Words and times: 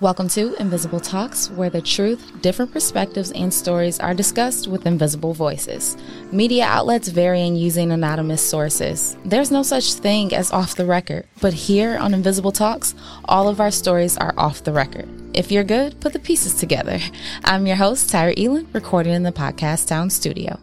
Welcome 0.00 0.28
to 0.28 0.54
Invisible 0.54 0.98
Talks, 0.98 1.50
where 1.50 1.68
the 1.68 1.82
truth, 1.82 2.40
different 2.40 2.72
perspectives, 2.72 3.32
and 3.32 3.52
stories 3.52 4.00
are 4.00 4.14
discussed 4.14 4.66
with 4.66 4.86
invisible 4.86 5.34
voices. 5.34 5.94
Media 6.32 6.64
outlets 6.64 7.08
vary 7.08 7.42
in 7.42 7.54
using 7.54 7.92
anonymous 7.92 8.40
sources. 8.40 9.18
There's 9.26 9.50
no 9.50 9.62
such 9.62 9.92
thing 9.92 10.34
as 10.34 10.52
off 10.52 10.74
the 10.74 10.86
record, 10.86 11.28
but 11.42 11.52
here 11.52 11.98
on 11.98 12.14
Invisible 12.14 12.50
Talks, 12.50 12.94
all 13.26 13.46
of 13.46 13.60
our 13.60 13.70
stories 13.70 14.16
are 14.16 14.32
off 14.38 14.64
the 14.64 14.72
record. 14.72 15.06
If 15.36 15.52
you're 15.52 15.64
good, 15.64 16.00
put 16.00 16.14
the 16.14 16.18
pieces 16.18 16.54
together. 16.54 16.98
I'm 17.44 17.66
your 17.66 17.76
host, 17.76 18.08
Tyra 18.08 18.32
Elin, 18.42 18.68
recording 18.72 19.12
in 19.12 19.22
the 19.22 19.32
Podcast 19.32 19.86
Town 19.86 20.08
studio. 20.08 20.58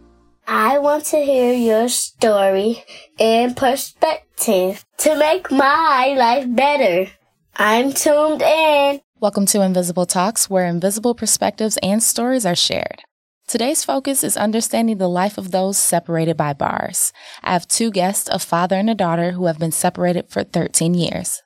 I 0.47 0.79
want 0.79 1.05
to 1.05 1.17
hear 1.17 1.54
your 1.54 1.89
story 1.89 2.83
and 3.19 3.55
perspective 3.55 4.83
to 4.97 5.15
make 5.15 5.51
my 5.51 6.15
life 6.17 6.47
better. 6.55 7.11
I'm 7.55 7.93
tuned 7.93 8.41
in. 8.41 9.01
Welcome 9.20 9.47
to 9.47 9.64
Invisible 9.64 10.05
Talks, 10.05 10.47
where 10.47 10.68
invisible 10.68 11.15
perspectives 11.15 11.79
and 11.82 12.04
stories 12.04 12.46
are 12.46 12.54
shared. 12.54 13.01
Today's 13.47 13.83
focus 13.83 14.23
is 14.23 14.37
understanding 14.37 15.00
the 15.00 15.09
life 15.09 15.39
of 15.39 15.50
those 15.50 15.79
separated 15.79 16.37
by 16.37 16.54
bars. 16.54 17.11
I 17.42 17.54
have 17.54 17.68
two 17.68 17.89
guests, 17.89 18.29
a 18.32 18.37
father 18.37 18.75
and 18.75 18.92
a 18.92 18.93
daughter, 18.93 19.32
who 19.32 19.47
have 19.47 19.57
been 19.57 19.71
separated 19.71 20.29
for 20.29 20.43
13 20.43 20.93
years. 20.93 21.42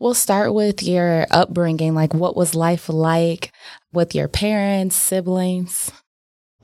We'll 0.00 0.14
start 0.14 0.54
with 0.54 0.82
your 0.82 1.26
upbringing. 1.30 1.94
Like, 1.94 2.14
what 2.14 2.34
was 2.34 2.54
life 2.54 2.88
like 2.88 3.52
with 3.92 4.14
your 4.14 4.28
parents, 4.28 4.96
siblings? 4.96 5.92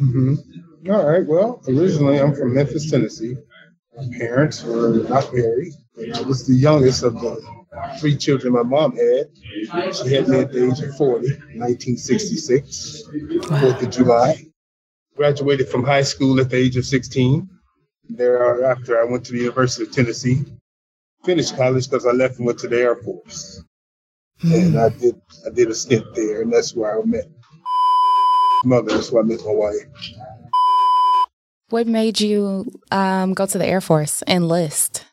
Mm-hmm. 0.01 0.91
All 0.91 1.07
right. 1.07 1.27
Well, 1.27 1.63
originally 1.69 2.19
I'm 2.19 2.35
from 2.35 2.55
Memphis, 2.55 2.91
Tennessee. 2.91 3.37
My 3.95 4.07
parents 4.17 4.65
were 4.65 5.05
not 5.11 5.31
married. 5.35 5.75
I 6.15 6.23
was 6.23 6.47
the 6.47 6.55
youngest 6.55 7.03
of 7.03 7.21
the 7.21 7.58
three 8.01 8.17
children 8.17 8.53
my 8.53 8.63
mom 8.63 8.97
had. 8.97 9.29
She 9.95 10.15
had 10.15 10.29
me 10.29 10.41
at 10.41 10.53
the 10.53 10.71
age 10.71 10.81
of 10.81 10.97
40, 10.97 11.29
1966, 11.59 13.03
4th 13.07 13.83
of 13.83 13.91
July. 13.91 14.45
Graduated 15.17 15.69
from 15.69 15.85
high 15.85 16.03
school 16.03 16.41
at 16.41 16.51
the 16.51 16.57
age 16.57 16.77
of 16.77 16.85
16. 16.85 17.49
Thereafter, 18.11 19.01
I 19.01 19.05
went 19.05 19.25
to 19.27 19.33
the 19.33 19.39
University 19.39 19.85
of 19.85 19.93
Tennessee. 19.93 20.45
Finished 21.25 21.57
college 21.57 21.91
because 21.91 22.07
I 22.07 22.13
left 22.13 22.39
and 22.39 22.47
went 22.47 22.59
to 22.61 22.69
the 22.69 22.79
Air 22.79 22.97
Force. 22.97 23.65
And 24.43 24.79
I 24.79 24.91
did 24.91 25.21
I 25.45 25.51
did 25.51 25.69
a 25.69 25.75
stint 25.75 26.05
there, 26.15 26.43
and 26.43 26.53
that's 26.53 26.75
where 26.75 27.01
I 27.01 27.05
met 27.05 27.27
mother. 28.65 28.93
That's 28.93 29.11
where 29.11 29.23
I 29.23 29.27
met 29.27 29.41
my 29.45 29.53
wife. 29.53 30.15
What 31.71 31.87
made 31.87 32.21
you 32.21 32.71
um, 32.91 33.35
go 33.35 33.47
to 33.47 33.59
the 33.59 33.67
Air 33.67 33.81
Force, 33.81 34.23
enlist? 34.27 35.05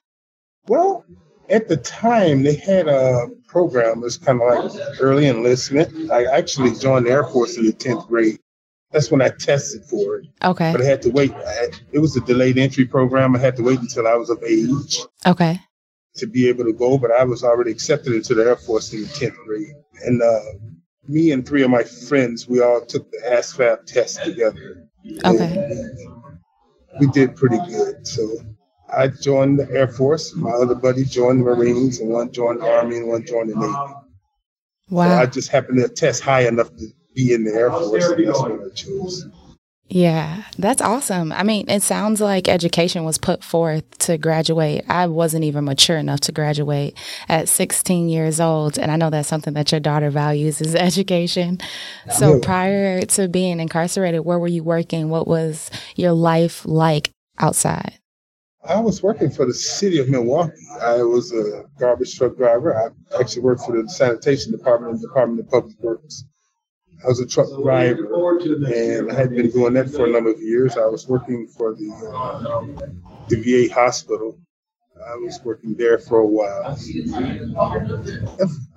Well, 0.68 1.06
at 1.50 1.68
the 1.68 1.78
time 1.78 2.44
they 2.44 2.56
had 2.56 2.88
a 2.88 3.28
program 3.48 4.02
that's 4.02 4.18
kind 4.18 4.42
of 4.42 4.72
like 4.72 5.00
early 5.00 5.28
enlistment. 5.28 6.12
I 6.12 6.26
actually 6.26 6.76
joined 6.76 7.06
the 7.06 7.12
Air 7.12 7.24
Force 7.26 7.58
in 7.58 7.66
the 7.66 7.74
tenth 7.74 8.08
grade. 8.08 8.40
That's 8.92 9.12
when 9.12 9.22
I 9.22 9.30
tested 9.30 9.84
for 9.86 10.18
it. 10.18 10.28
Okay. 10.44 10.72
But 10.72 10.82
I 10.82 10.86
had 10.86 11.02
to 11.04 11.10
wait. 11.10 11.34
it 11.92 12.00
was 12.00 12.16
a 12.16 12.22
delayed 12.22 12.58
entry 12.58 12.86
program. 12.86 13.36
I 13.36 13.40
had 13.40 13.56
to 13.58 13.64
wait 13.64 13.80
until 13.80 14.08
I 14.08 14.16
was 14.16 14.30
of 14.30 14.42
age. 14.44 15.00
Okay. 15.26 15.60
To 16.18 16.28
be 16.28 16.48
able 16.48 16.64
to 16.64 16.74
go, 16.74 16.98
but 16.98 17.12
I 17.12 17.24
was 17.26 17.44
already 17.44 17.72
accepted 17.72 18.14
into 18.14 18.34
the 18.36 18.46
Air 18.46 18.56
Force 18.56 18.94
in 18.94 19.02
the 19.02 19.08
tenth 19.08 19.36
grade, 19.46 19.74
and 20.06 20.22
uh, 20.22 20.40
me 21.08 21.32
and 21.32 21.46
three 21.46 21.64
of 21.64 21.70
my 21.70 21.84
friends, 21.84 22.48
we 22.48 22.62
all 22.62 22.82
took 22.86 23.10
the 23.12 23.18
ASVAB 23.26 23.86
test 23.86 24.24
together. 24.24 24.88
Okay. 25.26 25.70
We 27.00 27.08
did 27.08 27.36
pretty 27.36 27.58
good. 27.68 28.08
So 28.08 28.30
I 28.94 29.08
joined 29.08 29.60
the 29.60 29.70
Air 29.72 29.88
Force. 29.88 30.36
My 30.36 30.52
other 30.52 30.76
buddy 30.76 31.04
joined 31.04 31.42
the 31.42 31.46
Marines, 31.46 32.00
and 32.00 32.10
one 32.10 32.32
joined 32.32 32.62
the 32.62 32.70
Army, 32.70 32.98
and 32.98 33.08
one 33.08 33.26
joined 33.26 33.52
the 33.52 33.56
Navy. 33.56 33.74
Wow. 34.90 35.10
So 35.10 35.16
I 35.16 35.26
just 35.26 35.50
happened 35.50 35.80
to 35.80 35.90
test 35.90 36.22
high 36.22 36.48
enough 36.48 36.70
to 36.76 36.88
be 37.16 37.34
in 37.34 37.44
the 37.44 37.54
Air 37.54 37.72
Force, 37.72 38.06
and 38.06 38.28
that's 38.28 38.40
what 38.40 38.52
I 38.52 38.70
chose. 38.76 39.28
Yeah, 39.88 40.44
that's 40.58 40.82
awesome. 40.82 41.32
I 41.32 41.44
mean, 41.44 41.70
it 41.70 41.84
sounds 41.84 42.20
like 42.20 42.48
education 42.48 43.04
was 43.04 43.20
put 43.20 43.44
forth 43.44 43.98
to 44.00 44.18
graduate. 44.18 44.84
I 44.90 45.06
wasn't 45.06 45.44
even 45.44 45.64
mature 45.66 45.98
enough 45.98 46.22
to 46.22 46.32
graduate 46.32 46.98
at 47.30 47.48
16 47.48 48.10
years 48.10 48.40
old. 48.40 48.80
And 48.80 48.92
I 48.92 48.96
know 48.96 49.12
that's 49.12 49.28
something 49.28 49.54
that 49.54 49.72
your 49.72 49.80
daughter 49.80 50.10
values 50.10 50.60
is 50.60 50.74
education. 50.76 51.60
So 52.12 52.40
prior 52.40 53.02
to 53.02 53.28
being 53.28 53.60
incarcerated, 53.60 54.26
where 54.26 54.40
were 54.40 54.48
you 54.48 54.64
working? 54.64 55.10
What 55.10 55.28
was 55.28 55.70
your 55.96 56.14
life 56.14 56.66
like 56.66 57.12
outside? 57.38 58.00
I 58.68 58.80
was 58.80 59.04
working 59.04 59.30
for 59.30 59.46
the 59.46 59.54
city 59.54 60.00
of 60.00 60.10
Milwaukee. 60.10 60.54
I 60.82 61.04
was 61.04 61.32
a 61.32 61.66
garbage 61.80 62.18
truck 62.18 62.36
driver. 62.38 62.76
I 62.76 63.20
actually 63.20 63.44
worked 63.44 63.62
for 63.62 63.82
the 63.82 63.88
sanitation 63.90 64.52
department, 64.52 64.94
and 64.94 65.02
the 65.02 65.08
Department 65.08 65.40
of 65.42 65.50
Public 65.50 65.80
Works. 65.80 66.26
I 67.04 67.08
was 67.08 67.20
a 67.20 67.28
truck 67.28 67.48
driver, 67.62 68.40
and 68.40 69.12
I 69.12 69.16
had 69.16 69.32
been 69.32 69.52
doing 69.52 69.74
that 69.74 69.90
for 69.90 70.06
a 70.06 70.10
number 70.10 70.32
of 70.32 70.42
years. 70.42 70.78
I 70.78 70.86
was 70.86 71.08
working 71.08 71.48
for 71.48 71.76
the 71.76 71.92
uh, 71.92 72.62
the 73.28 73.68
VA 73.68 73.74
hospital. 73.74 74.40
I 75.06 75.16
was 75.18 75.40
working 75.44 75.76
there 75.76 76.00
for 76.00 76.20
a 76.20 76.28
while. 76.28 76.78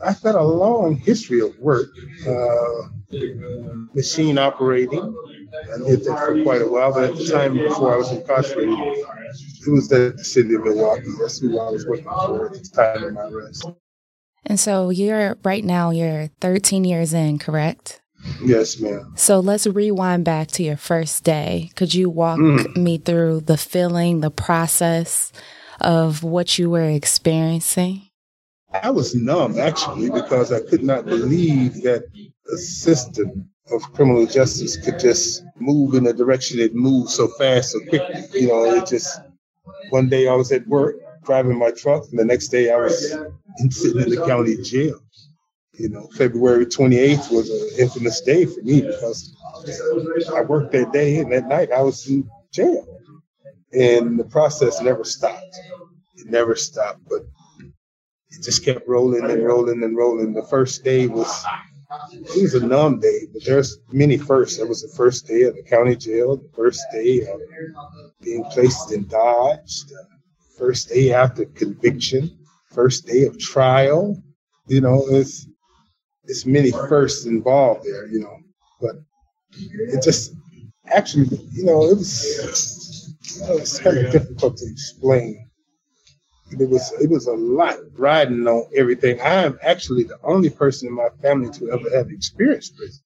I've 0.05 0.21
got 0.23 0.35
a 0.35 0.43
long 0.43 0.97
history 0.97 1.41
of 1.41 1.57
work, 1.59 1.89
uh, 2.27 2.89
machine 3.95 4.37
operating. 4.37 5.17
I 5.75 5.79
did 5.89 6.05
that 6.05 6.19
for 6.27 6.43
quite 6.43 6.61
a 6.61 6.67
while, 6.67 6.93
but 6.93 7.05
at 7.05 7.17
the 7.17 7.25
time 7.27 7.55
before 7.55 7.95
I 7.95 7.97
was 7.97 8.13
incarcerated, 8.13 8.77
was 9.69 9.89
the 9.89 10.17
city 10.23 10.55
of 10.55 10.65
Milwaukee. 10.65 11.11
That's 11.21 11.39
who 11.39 11.59
I 11.59 11.71
was 11.71 11.87
working 11.87 12.05
for 12.05 12.47
at 12.47 12.53
the 12.53 12.71
time 12.75 13.05
of 13.05 13.13
my 13.13 13.29
arrest. 13.29 13.69
And 14.47 14.59
so 14.59 14.91
you're 14.91 15.37
right 15.45 15.65
now, 15.65 15.91
you're 15.91 16.29
13 16.41 16.85
years 16.85 17.13
in, 17.13 17.39
correct? 17.39 18.01
Yes, 18.43 18.81
ma'am. 18.81 19.13
So 19.17 19.41
let's 19.41 19.67
rewind 19.67 20.25
back 20.25 20.49
to 20.53 20.63
your 20.63 20.77
first 20.77 21.25
day. 21.25 21.71
Could 21.77 21.95
you 21.95 22.11
walk 22.11 22.39
mm. 22.39 22.77
me 22.77 22.99
through 22.99 23.41
the 23.43 23.57
feeling, 23.57 24.21
the 24.21 24.31
process 24.31 25.33
of 25.81 26.23
what 26.23 26.59
you 26.59 26.71
were 26.71 26.89
experiencing? 26.89 28.03
I 28.83 28.91
was 28.91 29.15
numb 29.15 29.59
actually 29.59 30.11
because 30.11 30.53
I 30.53 30.61
could 30.61 30.83
not 30.83 31.07
believe 31.07 31.83
that 31.83 32.05
the 32.45 32.59
system 32.59 33.49
of 33.71 33.83
criminal 33.93 34.27
justice 34.27 34.77
could 34.77 34.99
just 34.99 35.45
move 35.59 35.95
in 35.95 36.07
a 36.07 36.13
direction 36.13 36.59
it 36.59 36.75
moved 36.75 37.11
so 37.11 37.29
fast, 37.29 37.73
so 37.73 37.81
quickly. 37.81 38.41
You 38.41 38.49
know, 38.49 38.65
it 38.65 38.87
just 38.87 39.21
one 39.91 40.09
day 40.09 40.29
I 40.29 40.35
was 40.35 40.53
at 40.53 40.67
work 40.67 40.97
driving 41.25 41.59
my 41.59 41.71
truck, 41.71 42.05
and 42.11 42.19
the 42.19 42.25
next 42.25 42.49
day 42.49 42.71
I 42.71 42.77
was 42.77 43.11
sitting 43.71 44.03
in 44.03 44.11
the 44.11 44.25
county 44.27 44.57
jail. 44.63 45.01
You 45.75 45.91
know, 45.91 46.09
February 46.17 46.67
28th 46.67 47.31
was 47.31 47.51
an 47.51 47.69
infamous 47.79 48.21
day 48.23 48.47
for 48.47 48.61
me 48.63 48.81
because 48.81 49.33
I 50.35 50.41
worked 50.41 50.73
that 50.73 50.93
day, 50.93 51.19
and 51.19 51.33
that 51.33 51.47
night 51.47 51.71
I 51.71 51.83
was 51.83 52.09
in 52.09 52.29
jail. 52.53 52.87
And 53.73 54.19
the 54.19 54.25
process 54.25 54.81
never 54.81 55.05
stopped. 55.05 55.57
It 56.17 56.27
never 56.27 56.57
stopped, 56.57 57.01
but 57.09 57.23
it 58.31 58.43
just 58.43 58.65
kept 58.65 58.89
rolling 58.89 59.31
and 59.31 59.45
rolling 59.45 59.83
and 59.83 59.97
rolling. 59.97 60.33
The 60.33 60.43
first 60.43 60.83
day 60.85 61.07
was 61.07 61.45
it 62.13 62.43
was 62.43 62.55
a 62.55 62.67
numb 62.67 63.01
day, 63.01 63.27
but 63.33 63.45
there's 63.45 63.79
many 63.93 64.19
firsts. 64.19 64.59
There 64.59 64.67
was 64.67 64.83
the 64.83 64.95
first 64.97 65.27
day 65.27 65.43
of 65.43 65.55
the 65.55 65.63
county 65.63 65.97
jail, 65.97 66.37
the 66.37 66.51
first 66.55 66.85
day 66.93 67.27
of 67.27 67.41
being 68.21 68.45
placed 68.45 68.93
in 68.93 69.07
Dodge, 69.07 69.85
the 69.87 70.07
first 70.59 70.89
day 70.91 71.13
after 71.13 71.47
conviction, 71.47 72.39
first 72.67 73.07
day 73.07 73.25
of 73.25 73.39
trial. 73.39 74.23
You 74.67 74.81
know, 74.83 75.03
it's 75.09 75.47
it's 76.25 76.45
many 76.45 76.71
firsts 76.71 77.25
involved 77.25 77.85
there. 77.85 78.07
You 78.09 78.21
know, 78.21 78.37
but 78.81 78.97
it 79.53 80.03
just 80.03 80.35
actually, 80.87 81.29
you 81.53 81.65
know, 81.65 81.85
it 81.85 81.97
was 81.97 83.15
you 83.37 83.47
know, 83.47 83.57
it's 83.57 83.79
kind 83.79 83.99
of 83.99 84.13
difficult 84.13 84.59
to 84.59 84.67
explain 84.71 85.48
it 86.51 86.69
was 86.69 86.93
it 87.01 87.11
was 87.11 87.27
a 87.27 87.33
lot 87.33 87.79
riding 87.95 88.47
on 88.47 88.69
everything. 88.75 89.21
I 89.21 89.45
am 89.45 89.59
actually 89.63 90.05
the 90.05 90.19
only 90.23 90.51
person 90.51 90.89
in 90.89 90.95
my 90.95 91.09
family 91.23 91.51
to 91.51 91.71
ever 91.71 91.97
have 91.97 92.11
experienced 92.11 92.77
prison. 92.77 93.03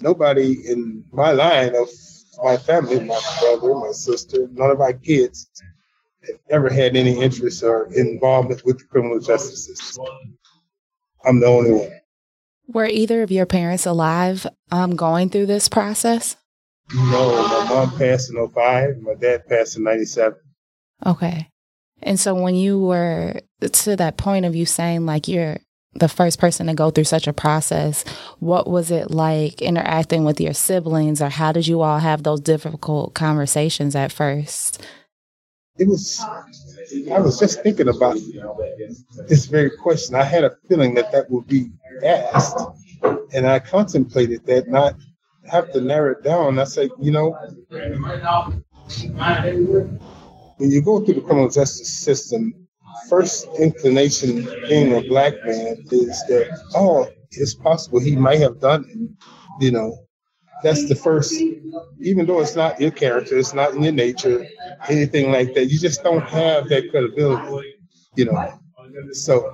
Nobody 0.00 0.68
in 0.68 1.04
my 1.12 1.32
line 1.32 1.74
of 1.76 1.88
my 2.42 2.56
family, 2.56 3.00
my 3.00 3.20
brother, 3.40 3.74
my 3.74 3.92
sister, 3.92 4.48
none 4.52 4.70
of 4.70 4.78
my 4.78 4.92
kids 4.92 5.48
have 6.26 6.40
ever 6.50 6.68
had 6.68 6.96
any 6.96 7.20
interest 7.20 7.62
or 7.62 7.92
involvement 7.94 8.64
with 8.64 8.78
the 8.78 8.84
criminal 8.84 9.20
justice 9.20 9.66
system. 9.66 10.04
I'm 11.24 11.40
the 11.40 11.46
only 11.46 11.72
one. 11.72 12.00
Were 12.66 12.86
either 12.86 13.22
of 13.22 13.30
your 13.30 13.46
parents 13.46 13.86
alive 13.86 14.46
um, 14.72 14.96
going 14.96 15.28
through 15.28 15.46
this 15.46 15.68
process? 15.68 16.36
No, 16.94 17.46
my 17.48 17.68
mom 17.68 17.98
passed 17.98 18.30
in 18.30 18.48
05, 18.48 18.98
my 19.00 19.14
dad 19.14 19.46
passed 19.46 19.76
in 19.76 19.84
97. 19.84 20.38
Okay. 21.06 21.48
And 22.04 22.20
so 22.20 22.34
when 22.34 22.54
you 22.54 22.78
were 22.78 23.40
to 23.60 23.96
that 23.96 24.16
point 24.16 24.44
of 24.44 24.54
you 24.54 24.66
saying 24.66 25.06
like 25.06 25.26
you're 25.26 25.56
the 25.94 26.08
first 26.08 26.38
person 26.38 26.66
to 26.66 26.74
go 26.74 26.90
through 26.90 27.04
such 27.04 27.26
a 27.26 27.32
process, 27.32 28.04
what 28.38 28.68
was 28.68 28.90
it 28.90 29.10
like 29.10 29.62
interacting 29.62 30.24
with 30.24 30.40
your 30.40 30.52
siblings 30.52 31.22
or 31.22 31.30
how 31.30 31.50
did 31.50 31.66
you 31.66 31.80
all 31.80 31.98
have 31.98 32.22
those 32.22 32.40
difficult 32.40 33.14
conversations 33.14 33.96
at 33.96 34.12
first? 34.12 34.84
It 35.78 35.88
was 35.88 36.20
I 37.10 37.18
was 37.18 37.38
just 37.38 37.62
thinking 37.62 37.88
about 37.88 38.18
this 39.26 39.46
very 39.46 39.70
question. 39.70 40.14
I 40.14 40.24
had 40.24 40.44
a 40.44 40.56
feeling 40.68 40.94
that 40.94 41.10
that 41.12 41.30
would 41.30 41.46
be 41.46 41.70
asked. 42.04 42.58
And 43.32 43.46
I 43.46 43.58
contemplated 43.58 44.46
that, 44.46 44.68
not 44.68 44.94
have 45.50 45.72
to 45.72 45.80
narrow 45.80 46.12
it 46.12 46.22
down. 46.22 46.58
I 46.58 46.64
say, 46.64 46.90
you 47.00 47.10
know, 47.10 47.36
when 50.58 50.70
you 50.70 50.82
go 50.82 51.00
through 51.00 51.14
the 51.14 51.20
criminal 51.20 51.48
justice 51.50 51.98
system, 51.98 52.54
first 53.08 53.48
inclination 53.58 54.44
being 54.68 54.94
a 54.94 55.08
black 55.08 55.34
man 55.44 55.76
is 55.90 56.24
that, 56.28 56.48
oh, 56.74 57.08
it's 57.32 57.54
possible 57.54 58.00
he 58.00 58.16
might 58.16 58.40
have 58.40 58.60
done 58.60 58.84
it. 58.88 59.64
You 59.64 59.72
know, 59.72 59.96
that's 60.62 60.88
the 60.88 60.94
first, 60.94 61.32
even 62.00 62.26
though 62.26 62.40
it's 62.40 62.56
not 62.56 62.80
your 62.80 62.90
character, 62.90 63.36
it's 63.36 63.54
not 63.54 63.74
in 63.74 63.82
your 63.82 63.92
nature, 63.92 64.46
anything 64.88 65.30
like 65.30 65.54
that, 65.54 65.66
you 65.66 65.78
just 65.78 66.02
don't 66.02 66.22
have 66.22 66.68
that 66.68 66.90
credibility, 66.90 67.74
you 68.16 68.26
know. 68.26 68.60
So 69.12 69.52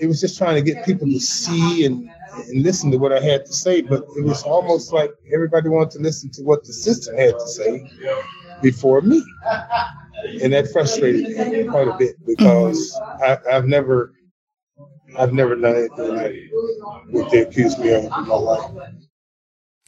it 0.00 0.06
was 0.06 0.20
just 0.20 0.38
trying 0.38 0.54
to 0.54 0.62
get 0.62 0.84
people 0.84 1.06
to 1.06 1.18
see 1.20 1.84
and, 1.84 2.08
and 2.48 2.62
listen 2.62 2.90
to 2.92 2.98
what 2.98 3.12
I 3.12 3.20
had 3.20 3.44
to 3.46 3.52
say, 3.52 3.82
but 3.82 4.04
it 4.16 4.24
was 4.24 4.42
almost 4.44 4.92
like 4.92 5.10
everybody 5.32 5.68
wanted 5.68 5.90
to 5.92 5.98
listen 5.98 6.30
to 6.34 6.42
what 6.42 6.64
the 6.64 6.72
system 6.72 7.16
had 7.16 7.34
to 7.38 7.48
say 7.48 7.90
before 8.62 9.00
me. 9.00 9.22
And 10.42 10.52
that 10.52 10.70
frustrated 10.72 11.36
me 11.52 11.64
quite 11.64 11.88
a 11.88 11.96
bit 11.98 12.16
because 12.26 12.98
I, 13.22 13.38
I've 13.50 13.66
never 13.66 14.12
I've 15.18 15.32
never 15.32 15.56
done 15.56 15.76
anything 15.76 16.16
like 16.16 16.34
what 17.10 17.30
they 17.30 17.42
accused 17.42 17.78
me 17.78 17.92
of 17.92 18.04
in 18.04 18.10
my 18.10 18.34
life. 18.34 18.70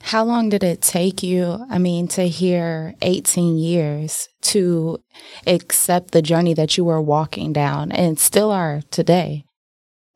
How 0.00 0.22
long 0.22 0.50
did 0.50 0.62
it 0.62 0.82
take 0.82 1.22
you, 1.22 1.64
I 1.70 1.78
mean, 1.78 2.08
to 2.08 2.28
hear 2.28 2.94
18 3.00 3.56
years 3.56 4.28
to 4.42 5.02
accept 5.46 6.10
the 6.10 6.20
journey 6.20 6.52
that 6.52 6.76
you 6.76 6.84
were 6.84 7.00
walking 7.00 7.54
down 7.54 7.90
and 7.90 8.18
still 8.18 8.50
are 8.50 8.82
today? 8.90 9.46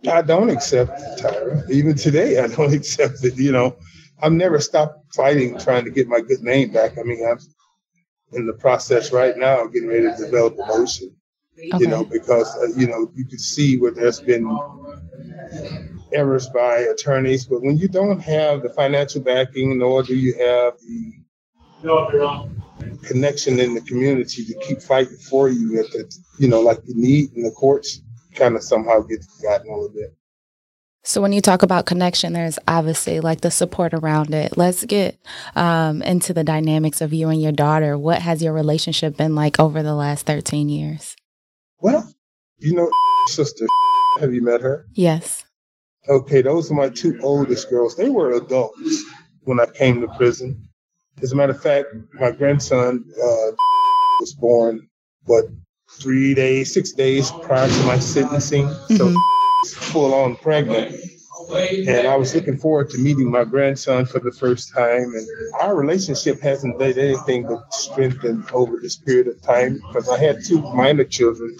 I 0.06 0.20
don't 0.20 0.50
accept 0.50 0.90
it, 1.00 1.20
Tyra. 1.20 1.70
Even 1.70 1.94
today, 1.96 2.38
I 2.38 2.48
don't 2.48 2.72
accept 2.74 3.24
it. 3.24 3.38
You 3.38 3.50
know, 3.50 3.76
I've 4.22 4.32
never 4.32 4.60
stopped 4.60 5.14
fighting, 5.14 5.58
trying 5.58 5.84
to 5.86 5.90
get 5.90 6.06
my 6.06 6.20
good 6.20 6.42
name 6.42 6.70
back. 6.70 6.98
I 6.98 7.02
mean, 7.02 7.26
I'm 7.26 7.38
in 8.32 8.46
the 8.46 8.52
process 8.52 9.12
right 9.12 9.36
now, 9.36 9.66
getting 9.66 9.88
ready 9.88 10.02
to 10.02 10.16
develop 10.16 10.58
a 10.58 10.66
motion. 10.66 11.14
Okay. 11.58 11.78
You 11.78 11.88
know, 11.88 12.04
because 12.04 12.54
uh, 12.56 12.68
you 12.76 12.86
know 12.86 13.10
you 13.14 13.24
can 13.24 13.38
see 13.38 13.78
where 13.78 13.90
there's 13.90 14.20
been 14.20 14.46
errors 16.12 16.48
by 16.48 16.78
attorneys, 16.78 17.46
but 17.46 17.62
when 17.62 17.76
you 17.76 17.88
don't 17.88 18.20
have 18.20 18.62
the 18.62 18.70
financial 18.70 19.20
backing, 19.22 19.78
nor 19.78 20.02
do 20.02 20.14
you 20.16 20.34
have 20.34 20.74
the 20.80 21.12
connection 23.02 23.60
in 23.60 23.74
the 23.74 23.80
community 23.82 24.44
to 24.44 24.54
keep 24.66 24.80
fighting 24.80 25.16
for 25.16 25.48
you 25.48 25.80
at 25.80 25.90
the, 25.90 26.12
you 26.38 26.48
know, 26.48 26.60
like 26.60 26.78
you 26.86 26.94
need 26.94 27.32
in 27.34 27.42
the 27.42 27.50
courts, 27.50 28.02
kind 28.34 28.56
of 28.56 28.62
somehow 28.62 29.00
get 29.00 29.24
forgotten 29.24 29.68
a 29.68 29.74
little 29.74 29.94
bit. 29.94 30.16
So 31.08 31.22
when 31.22 31.32
you 31.32 31.40
talk 31.40 31.62
about 31.62 31.86
connection, 31.86 32.34
there's 32.34 32.58
obviously 32.68 33.20
like 33.20 33.40
the 33.40 33.50
support 33.50 33.94
around 33.94 34.34
it. 34.34 34.58
Let's 34.58 34.84
get 34.84 35.18
um, 35.56 36.02
into 36.02 36.34
the 36.34 36.44
dynamics 36.44 37.00
of 37.00 37.14
you 37.14 37.30
and 37.30 37.40
your 37.40 37.50
daughter. 37.50 37.96
What 37.96 38.20
has 38.20 38.42
your 38.42 38.52
relationship 38.52 39.16
been 39.16 39.34
like 39.34 39.58
over 39.58 39.82
the 39.82 39.94
last 39.94 40.26
13 40.26 40.68
years? 40.68 41.16
Well, 41.80 42.12
you 42.58 42.74
know, 42.74 42.90
sister, 43.28 43.66
have 44.20 44.34
you 44.34 44.42
met 44.42 44.60
her? 44.60 44.84
Yes. 44.92 45.46
Okay, 46.10 46.42
those 46.42 46.70
are 46.70 46.74
my 46.74 46.90
two 46.90 47.18
oldest 47.22 47.70
girls. 47.70 47.96
They 47.96 48.10
were 48.10 48.32
adults 48.32 49.02
when 49.44 49.60
I 49.60 49.64
came 49.64 50.02
to 50.02 50.08
prison. 50.08 50.68
As 51.22 51.32
a 51.32 51.36
matter 51.36 51.52
of 51.52 51.62
fact, 51.62 51.86
my 52.20 52.32
grandson 52.32 53.02
uh, 53.16 53.52
was 54.20 54.34
born, 54.38 54.86
what, 55.24 55.46
three 55.90 56.34
days, 56.34 56.74
six 56.74 56.92
days 56.92 57.30
prior 57.30 57.66
to 57.66 57.82
my 57.84 57.98
sentencing. 57.98 58.66
Mm-hmm. 58.66 59.37
Full 59.66 60.14
on 60.14 60.36
pregnant. 60.36 60.94
And 61.50 62.06
I 62.06 62.16
was 62.16 62.34
looking 62.34 62.58
forward 62.58 62.90
to 62.90 62.98
meeting 62.98 63.30
my 63.30 63.44
grandson 63.44 64.06
for 64.06 64.18
the 64.18 64.32
first 64.32 64.74
time. 64.74 65.14
And 65.14 65.26
our 65.60 65.74
relationship 65.76 66.40
hasn't 66.40 66.78
done 66.78 66.98
anything 66.98 67.46
but 67.46 67.72
strengthen 67.72 68.44
over 68.52 68.78
this 68.80 68.96
period 68.96 69.28
of 69.28 69.40
time 69.40 69.80
because 69.86 70.08
I 70.08 70.18
had 70.18 70.44
two 70.44 70.60
minor 70.60 71.04
children 71.04 71.56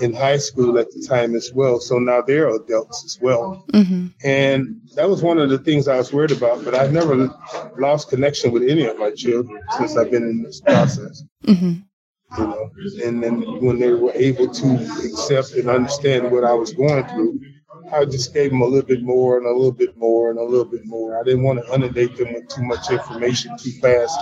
in 0.00 0.12
high 0.12 0.38
school 0.38 0.78
at 0.78 0.90
the 0.90 1.02
time 1.02 1.34
as 1.34 1.52
well. 1.54 1.80
So 1.80 1.98
now 1.98 2.22
they're 2.22 2.48
adults 2.48 3.04
as 3.04 3.18
well. 3.20 3.64
Mm-hmm. 3.72 4.08
And 4.24 4.80
that 4.94 5.08
was 5.08 5.22
one 5.22 5.38
of 5.38 5.50
the 5.50 5.58
things 5.58 5.88
I 5.88 5.96
was 5.96 6.12
worried 6.12 6.32
about, 6.32 6.64
but 6.64 6.74
I've 6.74 6.92
never 6.92 7.30
lost 7.78 8.10
connection 8.10 8.52
with 8.52 8.64
any 8.64 8.84
of 8.84 8.98
my 8.98 9.12
children 9.12 9.60
since 9.78 9.96
I've 9.96 10.10
been 10.10 10.24
in 10.24 10.42
this 10.42 10.60
process. 10.60 11.22
Mm-hmm 11.44 11.80
you 12.38 12.46
know. 12.46 12.70
And 13.04 13.22
then 13.22 13.42
when 13.64 13.78
they 13.78 13.92
were 13.92 14.12
able 14.14 14.48
to 14.48 14.74
accept 15.04 15.52
and 15.52 15.68
understand 15.68 16.30
what 16.30 16.44
I 16.44 16.52
was 16.52 16.72
going 16.72 17.06
through, 17.08 17.40
I 17.92 18.04
just 18.04 18.34
gave 18.34 18.50
them 18.50 18.62
a 18.62 18.66
little 18.66 18.86
bit 18.86 19.02
more 19.02 19.38
and 19.38 19.46
a 19.46 19.52
little 19.52 19.70
bit 19.72 19.96
more 19.96 20.30
and 20.30 20.38
a 20.38 20.42
little 20.42 20.64
bit 20.64 20.84
more. 20.84 21.20
I 21.20 21.22
didn't 21.22 21.44
want 21.44 21.64
to 21.64 21.74
inundate 21.74 22.16
them 22.16 22.32
with 22.32 22.48
too 22.48 22.62
much 22.62 22.90
information 22.90 23.56
too 23.58 23.70
fast. 23.80 24.18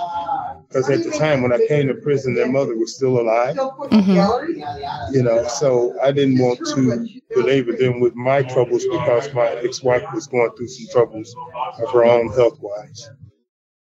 Because 0.68 0.90
at 0.90 1.04
the 1.04 1.16
time 1.16 1.40
when 1.42 1.52
I 1.52 1.64
came 1.66 1.86
to 1.88 1.94
prison, 1.94 2.34
their 2.34 2.50
mother 2.50 2.76
was 2.76 2.96
still 2.96 3.20
alive. 3.20 3.56
Mm-hmm. 3.56 5.14
You 5.14 5.22
know, 5.22 5.46
so 5.46 5.94
I 6.02 6.12
didn't 6.12 6.38
want 6.38 6.58
to 6.74 7.20
belabor 7.34 7.72
them 7.72 8.00
with 8.00 8.14
my 8.14 8.42
troubles 8.42 8.84
because 8.84 9.32
my 9.32 9.46
ex-wife 9.46 10.04
was 10.12 10.26
going 10.26 10.50
through 10.56 10.68
some 10.68 10.86
troubles 10.92 11.34
of 11.78 11.90
her 11.92 12.04
own 12.04 12.28
health-wise. 12.32 13.08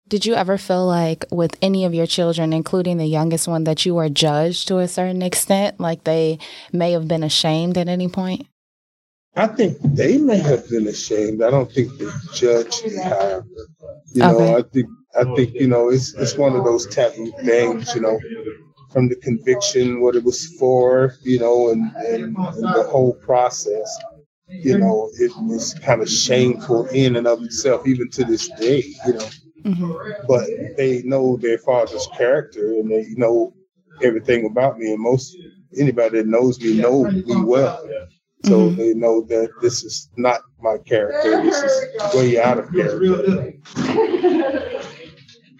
Did 0.07 0.23
you 0.25 0.35
ever 0.35 0.59
feel 0.59 0.85
like 0.85 1.25
with 1.31 1.57
any 1.63 1.83
of 1.83 1.93
your 1.95 2.05
children, 2.05 2.53
including 2.53 2.97
the 2.97 3.07
youngest 3.07 3.47
one, 3.47 3.63
that 3.63 3.85
you 3.87 3.95
were 3.95 4.09
judged 4.09 4.67
to 4.67 4.77
a 4.77 4.87
certain 4.87 5.23
extent? 5.23 5.79
Like 5.79 6.03
they 6.03 6.37
may 6.71 6.91
have 6.91 7.07
been 7.07 7.23
ashamed 7.23 7.75
at 7.77 7.87
any 7.87 8.07
point? 8.07 8.45
I 9.35 9.47
think 9.47 9.77
they 9.81 10.17
may 10.17 10.37
have 10.37 10.69
been 10.69 10.87
ashamed. 10.87 11.41
I 11.41 11.49
don't 11.49 11.71
think 11.71 11.97
they 11.97 12.05
judged 12.35 12.83
however. 13.03 13.45
You 14.13 14.21
know, 14.21 14.35
okay. 14.35 14.55
I 14.55 14.61
think 14.61 14.87
I 15.19 15.23
think, 15.35 15.53
you 15.55 15.67
know, 15.67 15.89
it's 15.89 16.13
it's 16.13 16.37
one 16.37 16.55
of 16.55 16.63
those 16.63 16.85
taboo 16.87 17.31
things, 17.43 17.95
you 17.95 18.01
know, 18.01 18.19
from 18.91 19.09
the 19.09 19.15
conviction, 19.15 20.01
what 20.01 20.15
it 20.15 20.23
was 20.23 20.45
for, 20.59 21.15
you 21.23 21.39
know, 21.39 21.69
and, 21.69 21.91
and, 21.95 22.37
and 22.37 22.63
the 22.63 22.87
whole 22.89 23.13
process. 23.13 23.89
You 24.47 24.77
know, 24.77 25.09
it 25.19 25.31
was 25.37 25.73
kind 25.73 26.03
of 26.03 26.09
shameful 26.09 26.85
in 26.89 27.15
and 27.15 27.25
of 27.25 27.41
itself, 27.41 27.87
even 27.87 28.09
to 28.11 28.23
this 28.23 28.47
day, 28.59 28.83
you 29.07 29.13
know. 29.13 29.27
Mm-hmm. 29.65 30.25
But 30.27 30.47
they 30.77 31.01
know 31.03 31.37
their 31.37 31.57
father's 31.57 32.07
character 32.15 32.73
and 32.73 32.89
they 32.89 33.07
know 33.15 33.53
everything 34.03 34.45
about 34.45 34.77
me. 34.77 34.91
And 34.91 35.01
most 35.01 35.35
anybody 35.77 36.19
that 36.19 36.27
knows 36.27 36.59
me 36.59 36.79
know 36.79 37.03
me 37.03 37.23
well. 37.27 37.83
So 38.43 38.69
mm-hmm. 38.69 38.77
they 38.77 38.93
know 38.93 39.21
that 39.21 39.49
this 39.61 39.83
is 39.83 40.09
not 40.17 40.41
my 40.61 40.77
character. 40.77 41.41
This 41.43 41.63
is 41.63 42.15
way 42.15 42.39
out 42.39 42.59
of 42.59 42.71
character. 42.71 43.53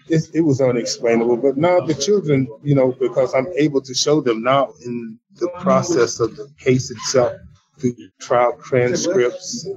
It, 0.08 0.22
it, 0.34 0.40
was 0.42 0.60
unexplainable, 0.60 1.38
but 1.38 1.56
now 1.56 1.80
the 1.80 1.92
children, 1.92 2.46
you 2.62 2.76
know, 2.76 2.92
because 2.92 3.34
I'm 3.34 3.48
able 3.56 3.82
to 3.82 3.92
show 3.92 4.20
them 4.20 4.40
now 4.40 4.72
in 4.84 5.18
the 5.34 5.48
process 5.58 6.20
of 6.20 6.36
the 6.36 6.48
case 6.60 6.92
itself, 6.92 7.32
through 7.80 7.96
trial 8.20 8.56
transcripts, 8.62 9.68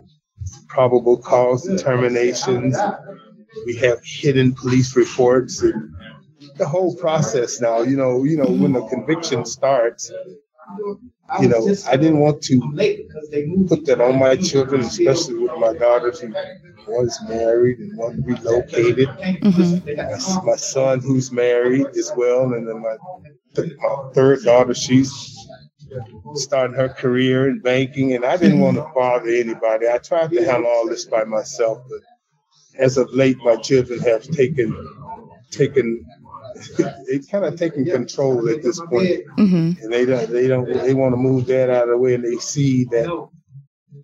probable 0.68 1.18
cause 1.18 1.64
determinations, 1.64 2.78
we 3.66 3.76
have 3.78 4.00
hidden 4.04 4.54
police 4.54 4.96
reports 4.96 5.62
and 5.62 5.94
the 6.58 6.68
whole 6.68 6.96
process 6.96 7.60
now. 7.62 7.82
You 7.82 7.98
know, 7.98 8.24
you 8.24 8.38
know 8.38 8.50
when 8.50 8.74
the 8.74 8.86
conviction 8.88 9.46
starts, 9.46 10.12
you 11.42 11.48
know, 11.48 11.76
I 11.88 11.98
didn't 11.98 12.20
want 12.20 12.42
to 12.44 12.60
put 13.68 13.86
that 13.86 14.02
on 14.02 14.20
my 14.20 14.36
children, 14.36 14.82
especially 14.82 15.40
with 15.40 15.58
my 15.58 15.74
daughters 15.74 16.20
who 16.20 16.34
was 16.88 17.20
married 17.28 17.80
and 17.80 17.98
one 17.98 18.24
relocated. 18.24 19.08
Mm-hmm. 19.10 19.96
My, 19.96 20.52
my, 20.52 20.56
son 20.56 21.00
who's 21.00 21.32
married 21.32 21.88
as 21.98 22.12
well, 22.16 22.54
and 22.54 22.68
then 22.68 22.82
my, 22.82 22.96
my 23.58 24.12
third 24.14 24.44
daughter, 24.44 24.74
she's 24.74 25.38
starting 26.36 26.76
her 26.76 26.90
career 26.90 27.48
in 27.48 27.60
banking, 27.60 28.14
and 28.14 28.26
I 28.26 28.38
didn't 28.38 28.60
want 28.60 28.78
to 28.78 28.88
bother 28.96 29.30
anybody. 29.30 29.88
I 29.88 29.98
tried 30.00 30.32
to 30.32 30.44
handle 30.44 30.70
all 30.70 30.88
this 30.88 31.06
by 31.06 31.24
myself, 31.24 31.84
but 31.90 32.00
as 32.80 32.98
of 32.98 33.12
late, 33.14 33.38
my 33.44 33.56
children 33.58 34.00
have 34.00 34.24
taken 34.24 34.76
taken 35.52 36.06
they 36.78 37.20
kind 37.32 37.46
of 37.46 37.58
taking 37.58 37.86
control 37.86 38.50
at 38.50 38.62
this 38.62 38.80
point. 38.80 39.22
Mm-hmm. 39.38 39.84
and 39.84 39.94
they 39.94 40.06
don't 40.06 40.30
they 40.30 40.48
don't 40.48 40.66
they 40.66 40.94
want 40.94 41.14
to 41.14 41.18
move 41.18 41.46
that 41.48 41.70
out 41.70 41.84
of 41.84 41.90
the 41.90 41.98
way, 41.98 42.16
and 42.16 42.24
they 42.24 42.38
see 42.38 42.86
that 42.86 43.30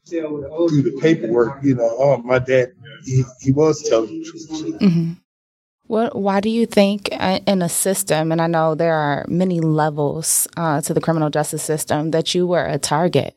through 0.07 0.81
the 0.81 0.97
paperwork, 1.01 1.63
you 1.63 1.75
know, 1.75 1.95
oh, 1.99 2.17
my 2.17 2.39
dad, 2.39 2.69
he, 3.03 3.23
he 3.41 3.51
was 3.51 3.81
telling 3.83 4.19
the 4.19 4.25
truth. 4.25 4.79
Mm-hmm. 4.81 5.13
What, 5.87 6.15
why 6.15 6.39
do 6.39 6.49
you 6.49 6.65
think 6.65 7.09
uh, 7.11 7.39
in 7.45 7.61
a 7.61 7.69
system, 7.69 8.31
and 8.31 8.41
I 8.41 8.47
know 8.47 8.73
there 8.73 8.95
are 8.95 9.25
many 9.27 9.61
levels 9.61 10.47
uh, 10.57 10.81
to 10.81 10.93
the 10.93 11.01
criminal 11.01 11.29
justice 11.29 11.61
system, 11.61 12.11
that 12.11 12.33
you 12.33 12.47
were 12.47 12.65
a 12.65 12.79
target? 12.79 13.35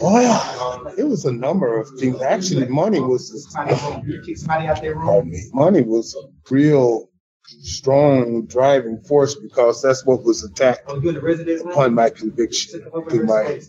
Well, 0.00 0.92
it 0.96 1.04
was 1.04 1.24
a 1.24 1.32
number 1.32 1.78
of 1.80 1.88
things. 1.98 2.20
Actually, 2.22 2.68
money 2.68 3.00
was 3.00 3.32
money 5.54 5.82
was 5.82 6.14
a 6.14 6.28
real 6.54 7.10
strong 7.46 8.46
driving 8.46 9.00
force 9.02 9.34
because 9.34 9.82
that's 9.82 10.04
what 10.06 10.22
was 10.24 10.44
attacked 10.44 10.90
upon 10.90 11.94
my 11.94 12.10
conviction 12.10 12.82
through 13.08 13.24
my 13.24 13.60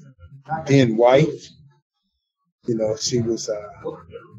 then 0.68 0.98
wife, 0.98 1.48
You 2.68 2.76
know, 2.76 2.96
she 2.98 3.22
was. 3.22 3.50
Uh, 3.50 3.56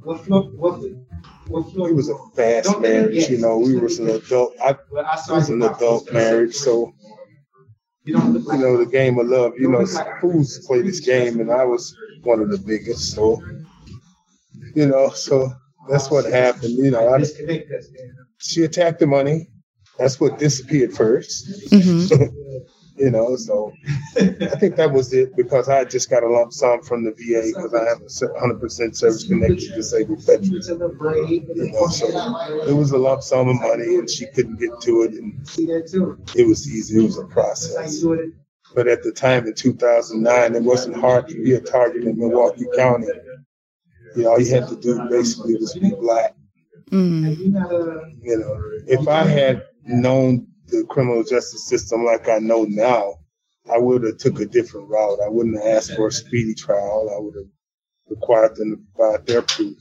it 0.06 1.94
was 1.94 2.08
a 2.08 2.16
fast 2.36 2.80
marriage. 2.80 3.28
You 3.28 3.38
know, 3.38 3.58
we 3.58 3.76
was 3.78 3.98
an 3.98 4.10
adult. 4.10 4.54
I, 4.62 4.76
I 4.96 5.18
was 5.32 5.50
an 5.50 5.62
adult 5.62 6.12
marriage, 6.12 6.54
so 6.54 6.92
you 8.04 8.14
know 8.14 8.76
the 8.76 8.86
game 8.86 9.18
of 9.18 9.26
love. 9.26 9.52
You 9.58 9.70
know, 9.70 9.84
fools 10.20 10.58
play 10.66 10.82
this 10.82 11.00
game, 11.00 11.40
and 11.40 11.50
I 11.50 11.64
was 11.64 11.96
one 12.22 12.40
of 12.40 12.50
the 12.50 12.58
biggest. 12.58 13.14
So, 13.14 13.42
you 14.74 14.86
know, 14.86 15.10
so 15.10 15.52
that's 15.88 16.10
what 16.10 16.24
happened. 16.24 16.72
You 16.78 16.90
know, 16.90 17.14
I, 17.14 17.24
she 18.38 18.64
attacked 18.64 19.00
the 19.00 19.06
money. 19.06 19.50
That's 19.98 20.18
what 20.18 20.38
disappeared 20.38 20.92
1st 20.92 21.68
mm-hmm. 21.68 22.24
you 23.00 23.10
know, 23.10 23.34
so 23.34 23.72
I 24.16 24.56
think 24.60 24.76
that 24.76 24.92
was 24.92 25.12
it 25.14 25.34
because 25.34 25.70
I 25.70 25.84
just 25.84 26.10
got 26.10 26.22
a 26.22 26.28
lump 26.28 26.52
sum 26.52 26.82
from 26.82 27.02
the 27.02 27.12
VA 27.12 27.46
because 27.46 27.72
I 27.72 27.88
have 27.88 28.02
a 28.02 28.58
100% 28.60 28.94
service 28.94 29.26
connection 29.26 29.74
disabled 29.74 30.22
veterans. 30.22 30.68
You 30.68 30.78
know, 31.72 31.86
so 31.86 32.06
it 32.68 32.74
was 32.74 32.90
a 32.90 32.98
lump 32.98 33.22
sum 33.22 33.48
of 33.48 33.56
money 33.56 33.96
and 33.96 34.08
she 34.08 34.26
couldn't 34.26 34.60
get 34.60 34.78
to 34.82 35.02
it. 35.02 35.14
And 35.14 35.40
it 36.36 36.46
was 36.46 36.68
easy, 36.68 36.98
it 36.98 37.02
was 37.02 37.16
a 37.16 37.24
process. 37.24 38.04
But 38.74 38.86
at 38.86 39.02
the 39.02 39.12
time 39.12 39.46
in 39.46 39.54
2009, 39.54 40.54
it 40.54 40.62
wasn't 40.62 40.96
hard 40.96 41.26
to 41.28 41.42
be 41.42 41.54
a 41.54 41.60
target 41.60 42.04
in 42.04 42.18
Milwaukee 42.18 42.66
County. 42.76 43.06
You 44.14 44.24
know, 44.24 44.32
all 44.32 44.40
you 44.40 44.54
had 44.54 44.68
to 44.68 44.76
do 44.76 45.08
basically 45.08 45.54
was 45.54 45.72
be 45.72 45.90
black. 45.90 46.34
Mm. 46.90 47.38
You 48.22 48.38
know, 48.38 48.60
if 48.86 49.08
I 49.08 49.24
had 49.24 49.64
known 49.86 50.49
the 50.70 50.84
criminal 50.88 51.22
justice 51.22 51.66
system 51.66 52.04
like 52.04 52.28
I 52.28 52.38
know 52.38 52.64
now, 52.64 53.14
I 53.72 53.78
would 53.78 54.02
have 54.04 54.18
took 54.18 54.40
a 54.40 54.46
different 54.46 54.88
route. 54.88 55.18
I 55.24 55.28
wouldn't 55.28 55.62
have 55.62 55.76
asked 55.76 55.94
for 55.94 56.08
a 56.08 56.12
speedy 56.12 56.54
trial. 56.54 57.10
I 57.14 57.20
would 57.20 57.34
have 57.34 57.50
required 58.08 58.56
them 58.56 58.76
to 58.76 58.82
provide 58.96 59.26
their 59.26 59.42
proof 59.42 59.76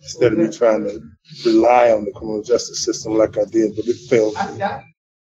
instead 0.00 0.32
of 0.32 0.38
me 0.38 0.50
trying 0.50 0.84
to 0.84 1.00
rely 1.44 1.90
on 1.90 2.04
the 2.04 2.12
criminal 2.12 2.42
justice 2.42 2.84
system 2.84 3.14
like 3.14 3.38
I 3.38 3.44
did, 3.44 3.76
but 3.76 3.86
it 3.86 3.96
failed 4.08 4.34
me. 4.34 4.64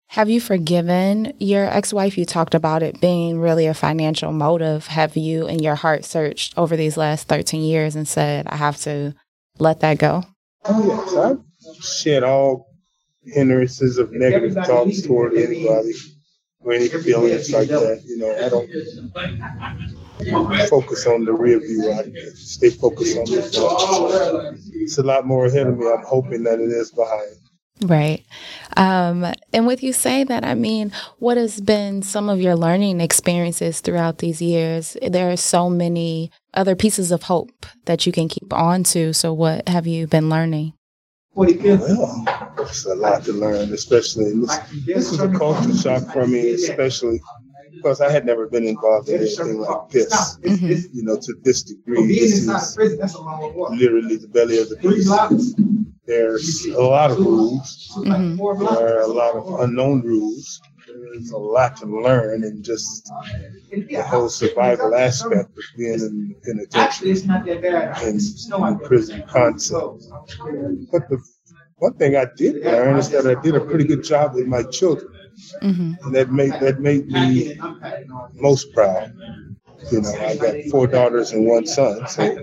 Have 0.09 0.29
you 0.29 0.41
forgiven 0.41 1.33
your 1.38 1.64
ex 1.64 1.93
wife? 1.93 2.19
You 2.19 2.26
talked 2.26 2.55
about 2.55 2.83
it 2.83 3.00
being 3.00 3.41
really 3.41 3.67
a 3.67 3.73
financial 3.73 4.31
motive. 4.31 4.87
Have 4.88 5.17
you, 5.17 5.47
in 5.47 5.61
your 5.61 5.75
heart, 5.75 6.05
searched 6.05 6.52
over 6.59 6.76
these 6.76 6.99
last 6.99 7.29
13 7.29 7.62
years 7.62 7.97
and 7.97 8.07
said, 8.07 8.47
I 8.47 8.57
have 8.57 8.76
to 8.83 9.14
let 9.59 9.81
that 9.81 9.99
go? 9.99 10.25
Oh, 10.67 10.87
yes. 10.87 11.17
I've 11.17 11.83
shed 11.83 12.25
all 12.25 12.72
hindrances 13.25 13.99
of 13.99 14.12
negative 14.12 14.55
thoughts 14.67 15.02
toward 15.02 15.35
anybody 15.35 15.93
or 16.61 16.73
any 16.73 16.88
feelings 16.88 17.52
like 17.52 17.69
that. 17.69 18.02
You 18.05 18.19
know, 18.19 18.35
I 18.37 18.49
don't 18.49 18.69
focus 20.69 21.07
on 21.07 21.25
the 21.25 21.33
rear 21.33 21.59
view. 21.61 21.93
I 21.93 22.11
stay 22.35 22.71
focused 22.71 23.19
on 23.19 23.25
the 23.25 23.43
front. 23.43 24.61
It's 24.73 24.99
a 24.99 25.02
lot 25.02 25.26
more 25.26 25.47
ahead 25.47 25.67
of 25.67 25.79
me. 25.79 25.87
I'm 25.87 26.05
hoping 26.05 26.45
that 26.45 26.61
it 26.61 26.71
is 26.71 26.91
behind. 26.93 27.37
Right. 27.81 28.25
Um, 28.76 29.33
and 29.52 29.67
with 29.67 29.83
you 29.83 29.93
saying 29.93 30.26
that, 30.26 30.45
I 30.45 30.55
mean, 30.55 30.93
what 31.19 31.37
has 31.37 31.61
been 31.61 32.02
some 32.02 32.29
of 32.29 32.41
your 32.41 32.55
learning 32.55 33.00
experiences 33.00 33.81
throughout 33.81 34.19
these 34.19 34.41
years? 34.41 34.97
There 35.02 35.33
are 35.33 35.37
so 35.37 35.69
many 35.69 36.31
other 36.55 36.76
pieces 36.76 37.11
of 37.11 37.25
hope 37.25 37.67
that 37.87 38.07
you 38.07 38.12
can 38.12 38.29
keep 38.29 38.52
on 38.52 38.85
to. 38.85 39.12
So, 39.12 39.33
what 39.33 39.69
have 39.69 39.87
you 39.87 40.07
been 40.07 40.29
learning? 40.29 40.75
Well, 41.35 41.49
it's 41.49 42.85
a 42.85 42.95
lot 42.95 43.25
to 43.25 43.33
learn, 43.33 43.73
especially 43.73 44.39
this, 44.41 44.59
this 44.87 45.11
was 45.11 45.21
a 45.21 45.29
culture 45.31 45.75
shock 45.77 46.12
for 46.12 46.27
me, 46.27 46.51
especially 46.51 47.21
because 47.75 48.01
I 48.01 48.11
had 48.12 48.27
never 48.27 48.49
been 48.49 48.67
involved 48.67 49.09
in 49.09 49.21
anything 49.21 49.59
like 49.59 49.89
this, 49.89 50.12
mm-hmm. 50.39 50.97
you 50.97 51.03
know, 51.05 51.17
to 51.17 51.35
this 51.43 51.62
degree. 51.62 52.07
This 52.07 52.47
is 52.47 52.47
literally 52.47 54.17
the 54.17 54.29
belly 54.29 54.59
of 54.59 54.69
the 54.69 54.77
beast. 54.77 55.57
There's 56.07 56.67
a 56.67 56.83
lot 56.83 57.11
of 57.12 57.19
rules. 57.19 57.93
Mm-hmm. 57.97 58.37
There 58.75 58.99
are 58.99 59.03
a 59.03 59.07
lot 59.07 59.35
of 59.35 59.61
unknown 59.61 60.03
rules. 60.03 60.61
There's 61.13 61.31
a 61.31 61.39
lot 61.39 61.77
to 61.79 61.87
learn 61.87 62.45
and 62.45 62.65
just 62.65 63.11
the 63.71 64.03
whole 64.03 64.29
survival 64.29 64.95
aspect 64.95 65.51
of 65.51 65.65
being 65.77 65.95
in 65.95 66.29
the 66.29 66.35
penitentiary 66.45 67.13
and 68.07 68.21
in 68.21 68.79
prison 68.81 69.23
concept. 69.29 70.05
But 70.91 71.09
the 71.09 71.23
one 71.77 71.95
thing 71.95 72.17
I 72.17 72.27
did 72.37 72.65
learn 72.65 72.97
is 72.99 73.11
that 73.11 73.27
I 73.27 73.41
did 73.43 73.55
a 73.57 73.61
pretty 73.61 73.85
good 73.85 74.05
job 74.05 74.35
with 74.35 74.47
my 74.47 74.63
children. 74.63 75.13
Mm-hmm. 75.63 75.93
And 76.05 76.15
that 76.15 76.31
made 76.31 76.53
that 76.61 76.81
made 76.81 77.07
me 77.09 77.59
most 78.35 78.73
proud. 78.73 79.13
You 79.91 80.03
know, 80.03 80.13
I 80.13 80.37
got 80.37 80.55
four 80.71 80.87
daughters 80.87 81.33
and 81.33 81.47
one 81.47 81.67
son. 81.67 82.07
So 82.07 82.37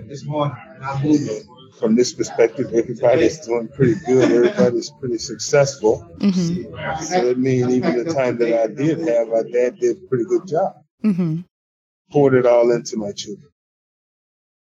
from 1.80 1.96
this 1.96 2.12
perspective, 2.12 2.72
everybody's 2.74 3.38
doing 3.40 3.68
pretty 3.68 3.94
good. 4.06 4.30
Everybody's 4.30 4.90
pretty 5.00 5.18
successful. 5.18 6.06
Mm-hmm. 6.18 7.02
So 7.02 7.26
it 7.26 7.38
means 7.38 7.74
even 7.74 8.04
the 8.04 8.12
time 8.12 8.36
that 8.38 8.62
I 8.62 8.66
did 8.66 8.98
have, 8.98 9.28
my 9.28 9.42
dad 9.50 9.80
did 9.80 9.96
a 9.96 10.06
pretty 10.06 10.24
good 10.26 10.46
job. 10.46 10.74
Mm-hmm. 11.02 11.40
Poured 12.12 12.34
it 12.34 12.46
all 12.46 12.70
into 12.70 12.96
my 12.98 13.12
children. 13.12 13.48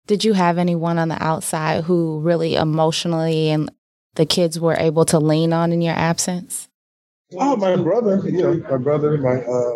Did 0.06 0.24
you 0.24 0.34
have 0.34 0.58
anyone 0.58 0.98
on 0.98 1.08
the 1.08 1.22
outside 1.22 1.84
who 1.84 2.20
really 2.20 2.56
emotionally 2.56 3.48
and 3.48 3.70
the 4.14 4.26
kids 4.26 4.60
were 4.60 4.74
able 4.74 5.04
to 5.06 5.18
lean 5.18 5.52
on 5.52 5.72
in 5.72 5.80
your 5.80 5.94
absence? 5.94 6.68
Oh, 7.38 7.56
my 7.56 7.76
brother. 7.76 8.20
You 8.24 8.42
know, 8.42 8.54
my 8.68 8.76
brother. 8.76 9.16
My 9.16 9.40
uh, 9.42 9.74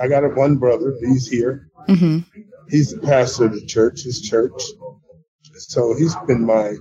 I 0.00 0.08
got 0.08 0.24
a 0.24 0.28
one 0.28 0.56
brother. 0.56 0.94
He's 1.00 1.28
here. 1.28 1.68
Mm-hmm. 1.88 2.40
He's 2.70 2.92
the 2.92 3.00
pastor 3.00 3.46
of 3.46 3.54
the 3.54 3.66
church. 3.66 4.04
His 4.04 4.20
church. 4.20 4.62
So 5.58 5.94
he's 5.94 6.14
been 6.26 6.44
my 6.44 6.74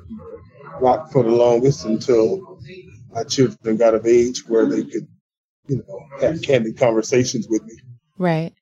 rock 0.80 1.12
for 1.12 1.24
the 1.24 1.30
longest 1.30 1.86
until 1.86 2.60
my 3.12 3.24
children 3.24 3.78
got 3.78 3.94
of 3.94 4.06
age 4.06 4.44
where 4.48 4.66
they 4.66 4.84
could, 4.84 5.08
you 5.68 5.78
know, 5.78 6.00
have 6.22 6.42
candid 6.42 6.78
conversations 6.78 7.48
with 7.50 7.64
me. 7.64 7.74
Right. 8.18 8.54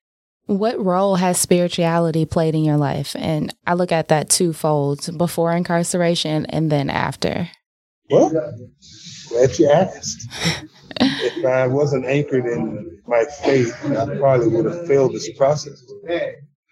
What 0.45 0.83
role 0.83 1.15
has 1.15 1.39
spirituality 1.39 2.25
played 2.25 2.53
in 2.53 2.63
your 2.63 2.77
life? 2.77 3.15
And 3.17 3.53
I 3.65 3.75
look 3.75 3.91
at 3.91 4.09
that 4.09 4.29
twofold 4.29 5.17
before 5.17 5.53
incarceration 5.53 6.45
and 6.47 6.71
then 6.71 6.89
after. 6.89 7.49
Well, 8.09 8.29
glad 9.29 9.57
you 9.57 9.71
asked. 9.71 10.27
if 10.99 11.45
I 11.45 11.67
wasn't 11.67 12.05
anchored 12.05 12.45
in 12.45 13.01
my 13.07 13.23
faith, 13.43 13.73
I 13.85 14.17
probably 14.17 14.47
would 14.49 14.65
have 14.65 14.85
failed 14.85 15.13
this 15.13 15.31
process. 15.37 15.81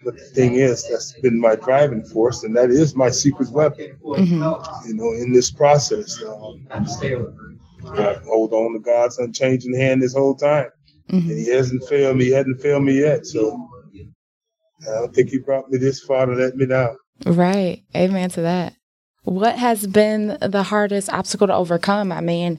But 0.04 0.16
the 0.16 0.24
thing 0.24 0.54
is, 0.54 0.88
that's 0.88 1.12
been 1.20 1.40
my 1.40 1.56
driving 1.56 2.04
force, 2.04 2.42
and 2.42 2.56
that 2.56 2.70
is 2.70 2.96
my 2.96 3.10
secret 3.10 3.50
weapon. 3.50 3.96
Mm-hmm. 4.04 4.88
You 4.88 4.94
know, 4.94 5.12
in 5.12 5.32
this 5.32 5.50
process, 5.50 6.22
um, 6.22 6.66
I 6.70 8.14
hold 8.24 8.52
on 8.52 8.72
to 8.72 8.78
God's 8.80 9.18
unchanging 9.18 9.74
hand 9.74 10.02
this 10.02 10.14
whole 10.14 10.34
time. 10.34 10.68
Mm-hmm. 11.10 11.30
And 11.30 11.38
he 11.38 11.48
hasn't 11.48 11.84
failed 11.88 12.16
me, 12.16 12.26
he 12.26 12.30
hasn't 12.32 12.60
failed 12.60 12.84
me 12.84 13.00
yet. 13.00 13.26
So 13.26 13.68
I 14.82 14.94
don't 14.94 15.14
think 15.14 15.30
he 15.30 15.38
brought 15.38 15.70
me 15.70 15.78
this 15.78 16.00
far 16.00 16.26
to 16.26 16.32
let 16.32 16.56
me 16.56 16.66
down. 16.66 16.96
Right. 17.24 17.82
Amen 17.94 18.30
to 18.30 18.42
that. 18.42 18.74
What 19.24 19.56
has 19.56 19.86
been 19.86 20.36
the 20.40 20.64
hardest 20.64 21.08
obstacle 21.12 21.46
to 21.46 21.54
overcome? 21.54 22.10
I 22.10 22.20
mean, 22.20 22.58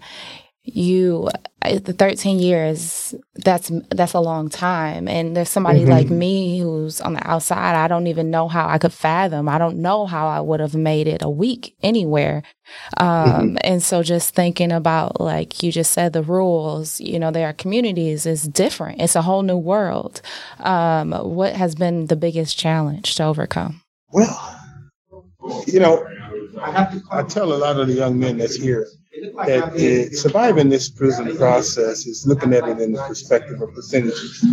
you 0.66 1.30
the 1.62 1.94
13 1.94 2.40
years 2.40 3.16
that's 3.36 3.72
that's 3.90 4.14
a 4.14 4.20
long 4.20 4.50
time. 4.50 5.08
And 5.08 5.36
there's 5.36 5.50
somebody 5.50 5.82
mm-hmm. 5.82 5.92
like 5.92 6.10
me 6.10 6.60
who's 6.60 7.02
on 7.02 7.14
the 7.14 7.28
outside 7.28 7.76
i 7.76 7.88
don't 7.88 8.08
even 8.08 8.30
know 8.30 8.48
how 8.48 8.68
i 8.68 8.78
could 8.78 8.94
fathom. 8.94 9.50
I 9.50 9.58
don't 9.58 9.78
know 9.78 10.06
how 10.06 10.28
i 10.28 10.40
would 10.40 10.60
have 10.60 10.76
made 10.76 11.08
it 11.08 11.22
a 11.22 11.30
week 11.30 11.76
anywhere. 11.84 12.44
Um, 12.98 13.08
mm-hmm. 13.08 13.56
and 13.62 13.84
so 13.84 14.04
just 14.04 14.36
thinking 14.36 14.72
about 14.72 15.20
like 15.20 15.62
you 15.64 15.72
just 15.72 15.92
said 15.92 16.14
the 16.14 16.24
rules 16.24 17.00
you 17.00 17.20
know 17.20 17.32
there 17.32 17.48
are 17.48 17.54
communities 17.54 18.26
is 18.26 18.44
different. 18.44 19.02
It's 19.02 19.16
a 19.16 19.22
whole 19.22 19.44
new 19.44 19.58
world. 19.58 20.22
Um, 20.60 21.12
what 21.12 21.54
has 21.54 21.76
been 21.76 22.08
the 22.08 22.16
biggest 22.16 22.58
challenge 22.58 23.16
to 23.16 23.24
overcome? 23.24 23.82
Well 24.12 24.60
you 25.68 25.80
know 25.80 26.08
I 27.12 27.24
tell 27.24 27.52
a 27.52 27.56
lot 27.56 27.80
of 27.80 27.88
the 27.88 27.94
young 27.94 28.18
men 28.18 28.38
that's 28.38 28.56
here 28.56 28.88
that 29.22 30.10
surviving 30.14 30.70
this 30.70 30.90
prison 30.90 31.36
process 31.38 32.06
is 32.06 32.26
looking 32.26 32.54
at 32.54 32.68
it 32.68 32.80
in 32.80 32.94
the 32.94 33.02
perspective 33.04 33.62
of 33.62 33.74
percentages. 33.74 34.44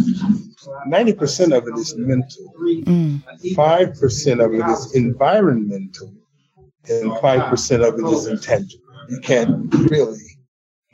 90% 0.87 1.57
of 1.57 1.67
it 1.67 1.79
is 1.79 1.97
mental, 1.97 2.55
mm. 2.59 3.23
5% 3.55 4.45
of 4.45 4.55
it 4.55 4.71
is 4.71 4.95
environmental, 4.95 6.13
and 6.89 7.11
5% 7.13 7.89
of 7.89 7.99
it 7.99 8.13
is 8.13 8.27
intangible. 8.27 8.85
You 9.09 9.21
can't 9.21 9.75
really 9.91 10.30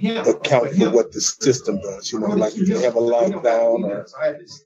account 0.03 0.75
for 0.75 0.91
what 0.91 1.13
the 1.13 1.21
system 1.21 1.81
does. 1.81 2.13
You 2.13 2.21
know, 2.21 2.29
like 2.29 2.55
if 2.57 2.69
they 2.69 2.83
have 2.83 2.97
a 2.97 3.01
lockdown 3.01 3.85
or 3.85 4.07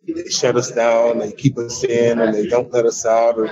they 0.06 0.28
shut 0.28 0.56
us 0.56 0.70
down, 0.72 1.18
they 1.18 1.32
keep 1.32 1.56
us 1.58 1.84
in 1.84 2.20
and 2.20 2.34
they 2.34 2.46
don't 2.46 2.72
let 2.72 2.86
us 2.86 3.06
out 3.06 3.38
or 3.38 3.48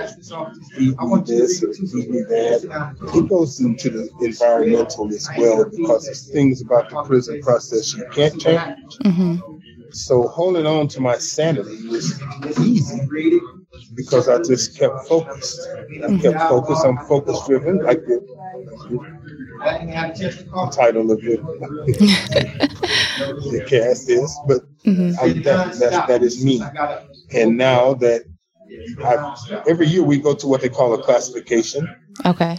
feed 0.75 0.99
me 0.99 1.21
this 1.25 1.63
or 1.63 1.73
feed 1.73 2.09
me 2.09 2.21
that. 2.21 2.95
It 3.15 3.29
goes 3.29 3.59
into 3.61 3.89
the 3.89 4.09
environmental 4.21 5.07
as 5.13 5.29
well 5.37 5.65
because 5.69 6.05
there's 6.05 6.29
things 6.29 6.61
about 6.61 6.89
the 6.89 7.01
prison 7.03 7.41
process 7.41 7.93
you 7.95 8.05
can't 8.11 8.39
change. 8.39 8.97
Mm-hmm. 9.05 9.35
So 9.91 10.27
holding 10.27 10.67
on 10.67 10.87
to 10.89 11.01
my 11.01 11.17
sanity 11.17 11.87
was 11.87 12.21
easy 12.59 13.39
because 13.95 14.27
I 14.27 14.37
just 14.41 14.77
kept 14.77 15.07
focused. 15.07 15.59
I 16.03 16.17
kept 16.19 16.39
focused. 16.41 16.85
I'm 16.85 16.97
focus 17.07 17.39
driven, 17.47 17.79
like 17.83 18.05
the, 18.05 19.18
the 19.59 20.71
title 20.75 21.11
of 21.11 21.23
your, 21.23 21.37
the 23.47 23.65
cast 23.67 24.09
is. 24.09 24.37
But 24.47 24.61
mm-hmm. 24.83 25.11
I, 25.21 25.33
that, 25.43 25.79
that, 25.79 26.07
that 26.07 26.23
is 26.23 26.43
me. 26.43 26.61
And 27.33 27.57
now 27.57 27.93
that 27.95 28.23
I've, 29.03 29.67
every 29.67 29.87
year 29.87 30.03
we 30.03 30.19
go 30.19 30.33
to 30.35 30.47
what 30.47 30.61
they 30.61 30.69
call 30.69 30.93
a 30.93 31.01
classification. 31.01 31.93
Okay. 32.25 32.57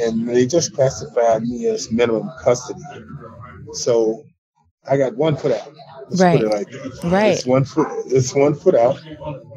And 0.00 0.28
they 0.28 0.46
just 0.46 0.74
classified 0.74 1.42
me 1.42 1.66
as 1.66 1.90
minimum 1.90 2.30
custody. 2.42 2.80
So 3.72 4.24
I 4.88 4.96
got 4.96 5.16
one 5.16 5.36
foot 5.36 5.52
out. 5.52 5.72
Let's 6.08 6.20
right. 6.20 6.42
Like 6.42 6.68
right. 7.04 7.32
It's 7.32 7.46
one 7.46 7.64
foot. 7.64 7.88
It's 8.06 8.34
one 8.34 8.54
foot 8.54 8.74
out, 8.74 9.00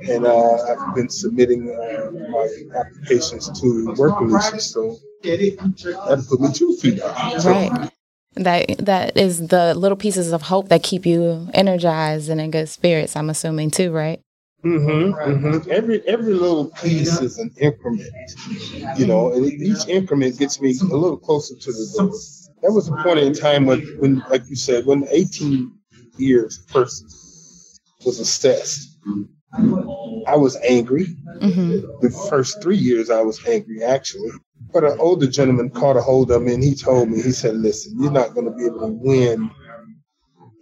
and 0.07 0.25
uh, 0.25 0.53
I've 0.63 0.95
been 0.95 1.09
submitting 1.09 1.69
uh, 1.69 2.12
my 2.29 2.79
applications 2.79 3.50
to 3.59 3.93
work 3.97 4.19
releases. 4.21 4.71
So 4.71 4.97
that 5.25 6.25
put 6.29 6.41
me 6.41 6.51
two 6.53 6.75
feet 6.77 7.01
out. 7.01 7.44
Right. 7.44 7.91
That 8.36 8.77
that 8.79 9.17
is 9.17 9.48
the 9.48 9.74
little 9.75 9.96
pieces 9.96 10.34
of 10.34 10.41
hope 10.41 10.67
that 10.70 10.84
keep 10.84 11.05
you 11.05 11.50
energized 11.53 12.29
and 12.29 12.41
in 12.41 12.51
good 12.51 12.67
spirits. 12.67 13.15
I'm 13.15 13.29
assuming 13.29 13.72
too, 13.72 13.91
right? 13.91 14.20
Mm-hmm, 14.65 15.13
mm-hmm. 15.13 15.72
Every 15.72 16.01
every 16.08 16.34
little 16.34 16.72
piece 16.72 17.22
is 17.22 17.38
an 17.38 17.51
increment, 17.58 18.10
you 18.98 19.05
know, 19.05 19.32
and 19.32 19.46
each 19.46 19.88
increment 19.88 20.39
gets 20.39 20.60
me 20.60 20.75
a 20.82 20.86
little 20.86 21.17
closer 21.17 21.55
to 21.55 21.72
the 21.72 21.96
goal. 21.98 22.20
There 22.62 22.72
was 22.72 22.88
a 22.88 22.94
point 22.94 23.20
in 23.20 23.34
time 23.34 23.67
when, 23.67 23.82
when, 24.00 24.24
like 24.27 24.50
you 24.50 24.55
said, 24.55 24.88
when 24.88 25.08
18 25.12 25.72
years 26.17 26.58
person 26.58 27.08
was 28.03 28.20
assessed, 28.20 28.98
I 30.27 30.36
was 30.36 30.58
angry. 30.67 31.05
Mm-hmm. 31.41 32.01
The 32.01 32.10
first 32.27 32.63
three 32.63 32.77
years, 32.77 33.12
I 33.12 33.22
was 33.22 33.39
angry 33.46 33.84
actually. 33.84 34.32
But 34.75 34.84
an 34.84 35.00
older 35.00 35.25
gentleman 35.25 35.70
caught 35.70 35.96
a 35.96 36.01
hold 36.01 36.29
of 36.32 36.41
me 36.41 36.53
and 36.53 36.62
he 36.62 36.75
told 36.75 37.10
me, 37.10 37.22
he 37.22 37.32
said, 37.32 37.55
"Listen, 37.55 37.98
you're 37.98 38.12
not 38.12 38.34
going 38.34 38.46
to 38.46 38.51
be 38.51 38.65
able 38.65 38.82
to 38.82 38.88
win 38.88 39.50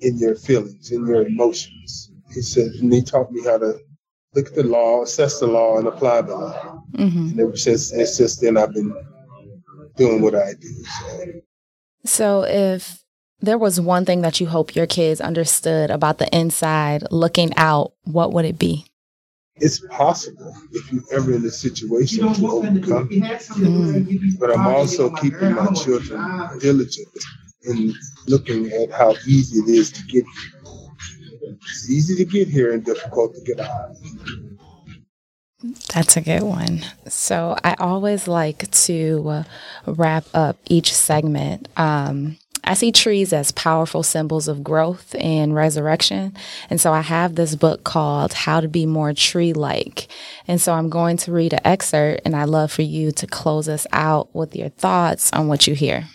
in 0.02 0.20
your 0.20 0.36
feelings, 0.36 0.92
in 0.92 1.08
your 1.08 1.26
emotions." 1.26 2.12
He 2.32 2.44
said, 2.44 2.68
and 2.80 2.94
he 2.94 3.02
taught 3.02 3.32
me 3.32 3.44
how 3.44 3.58
to 3.58 3.80
look 4.36 4.50
at 4.50 4.54
the 4.54 4.66
law, 4.66 5.02
assess 5.02 5.40
the 5.40 5.48
law, 5.48 5.80
and 5.80 5.88
apply 5.88 6.22
the 6.22 6.36
law. 6.36 6.84
Mm-hmm. 6.92 7.30
And 7.30 7.40
ever 7.40 7.58
since, 7.58 7.90
since 7.90 8.38
then, 8.38 8.56
I've 8.56 8.76
been 8.76 8.94
doing 9.98 10.22
what 10.22 10.36
I 10.36 10.54
do. 10.62 10.70
So. 11.00 11.32
so, 12.06 12.44
if 12.44 13.04
there 13.40 13.58
was 13.58 13.82
one 13.82 14.06
thing 14.06 14.22
that 14.22 14.40
you 14.40 14.46
hope 14.46 14.76
your 14.76 14.86
kids 14.86 15.22
understood 15.22 15.90
about 15.90 16.20
the 16.20 16.30
inside 16.38 17.04
looking 17.10 17.52
out, 17.58 17.94
what 18.04 18.32
would 18.32 18.46
it 18.46 18.60
be? 18.60 18.86
It's 19.58 19.80
possible 19.88 20.56
if 20.72 20.92
you're 20.92 21.04
ever 21.12 21.34
in 21.34 21.46
a 21.46 21.52
situation 21.52 22.34
to 22.34 22.48
overcome. 22.48 23.10
Mm. 23.10 24.40
But 24.40 24.52
I'm 24.52 24.68
also 24.68 25.12
keeping 25.12 25.54
my 25.54 25.72
children 25.74 26.60
diligent 26.60 27.08
in 27.64 27.94
looking 28.28 28.72
at 28.72 28.92
how 28.92 29.16
easy 29.28 29.60
it 29.60 29.70
is 29.70 29.92
to 29.92 30.02
get 30.04 30.26
here. 30.26 31.58
It's 31.62 31.90
easy 31.90 32.16
to 32.16 32.26
get 32.26 32.48
here 32.48 32.74
and 32.74 32.84
difficult 32.84 33.36
to 33.36 33.42
get 33.42 33.60
out. 33.60 33.96
That's 35.94 36.18
a 36.18 36.22
good 36.22 36.44
one. 36.44 36.84
So 37.08 37.56
I 37.64 37.76
always 37.80 38.28
like 38.28 38.70
to 38.72 39.30
uh, 39.30 39.44
wrap 39.86 40.26
up 40.34 40.58
each 40.68 40.94
segment. 40.94 41.70
Um, 41.78 42.38
I 42.66 42.76
see 42.76 42.92
trees 42.92 43.34
as 43.34 43.52
powerful 43.52 44.04
symbols 44.04 44.48
of 44.48 44.64
growth 44.64 45.16
and 45.20 45.54
resurrection. 45.54 46.34
And 46.70 46.80
so 46.80 46.94
I 46.94 47.02
have 47.02 47.36
this 47.36 47.56
book 47.56 47.84
called 47.84 48.34
How 48.34 48.62
to 48.62 48.68
Be 48.68 48.86
More 48.86 49.14
Tree 49.14 49.54
Like. 49.54 50.08
And 50.48 50.62
so 50.62 50.74
I'm 50.74 50.90
going 50.90 51.18
to 51.18 51.32
read 51.32 51.54
an 51.54 51.60
excerpt, 51.66 52.22
and 52.24 52.36
I'd 52.36 52.50
love 52.50 52.72
for 52.72 52.82
you 52.82 53.12
to 53.12 53.28
close 53.28 53.68
us 53.68 53.86
out 53.92 54.34
with 54.34 54.56
your 54.56 54.70
thoughts 54.70 55.32
on 55.34 55.48
what 55.48 55.68
you 55.68 55.76
hear. 55.76 56.06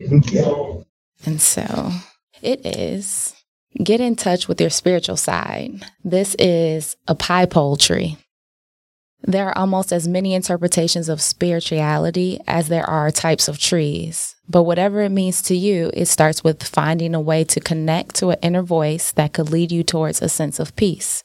And 0.00 1.40
so 1.40 1.90
it 2.42 2.66
is 2.66 3.34
get 3.82 4.00
in 4.00 4.16
touch 4.16 4.48
with 4.48 4.60
your 4.60 4.70
spiritual 4.70 5.16
side. 5.16 5.86
This 6.04 6.34
is 6.38 6.96
a 7.08 7.14
pie 7.14 7.46
pole 7.46 7.76
tree. 7.76 8.18
There 9.24 9.48
are 9.48 9.56
almost 9.56 9.92
as 9.92 10.08
many 10.08 10.34
interpretations 10.34 11.08
of 11.08 11.22
spirituality 11.22 12.40
as 12.46 12.68
there 12.68 12.88
are 12.88 13.10
types 13.10 13.46
of 13.46 13.58
trees. 13.58 14.34
But 14.48 14.64
whatever 14.64 15.02
it 15.02 15.10
means 15.10 15.40
to 15.42 15.56
you, 15.56 15.90
it 15.94 16.06
starts 16.06 16.42
with 16.42 16.62
finding 16.62 17.14
a 17.14 17.20
way 17.20 17.44
to 17.44 17.60
connect 17.60 18.16
to 18.16 18.30
an 18.30 18.38
inner 18.42 18.62
voice 18.62 19.12
that 19.12 19.32
could 19.32 19.50
lead 19.50 19.70
you 19.70 19.84
towards 19.84 20.20
a 20.20 20.28
sense 20.28 20.58
of 20.58 20.74
peace. 20.74 21.22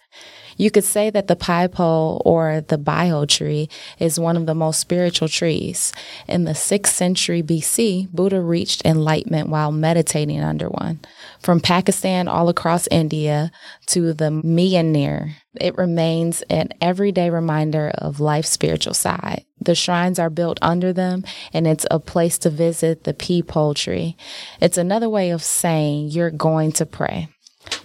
You 0.58 0.72
could 0.72 0.84
say 0.84 1.12
that 1.12 1.28
the 1.28 1.36
pie 1.36 1.68
pole 1.68 2.22
or 2.26 2.62
the 2.62 2.80
bodhi 2.80 3.28
tree 3.28 3.70
is 4.00 4.20
one 4.20 4.36
of 4.36 4.48
the 4.48 4.56
most 4.56 4.80
spiritual 4.80 5.28
trees. 5.28 5.94
In 6.28 6.46
the 6.46 6.54
6th 6.54 6.88
century 6.88 7.44
BC, 7.44 8.10
Buddha 8.12 8.42
reached 8.42 8.84
enlightenment 8.84 9.50
while 9.50 9.72
meditating 9.72 10.42
under 10.42 10.68
one. 10.68 11.00
From 11.40 11.60
Pakistan 11.60 12.28
all 12.28 12.50
across 12.50 12.88
India 12.88 13.52
to 13.88 14.14
the 14.14 14.30
Myanmar, 14.30 15.36
it 15.62 15.78
remains 15.78 16.42
an 16.44 16.70
everyday 16.82 17.30
reminder 17.30 17.92
of 17.96 18.20
life's 18.20 18.50
spiritual 18.50 18.94
side. 18.94 19.46
The 19.60 19.76
shrines 19.76 20.20
are 20.20 20.30
built 20.30 20.60
under 20.62 20.94
them, 20.94 21.24
and 21.54 21.68
it's 21.68 21.86
a 21.92 22.00
place 22.00 22.38
to 22.40 22.50
visit 22.50 23.04
the 23.04 23.14
peepal 23.14 23.76
tree. 23.76 24.16
It's 24.62 24.78
another 24.78 25.10
way 25.10 25.30
of 25.32 25.44
saying 25.44 26.10
you're 26.10 26.32
going 26.32 26.72
to 26.74 26.86
pray. 26.86 27.30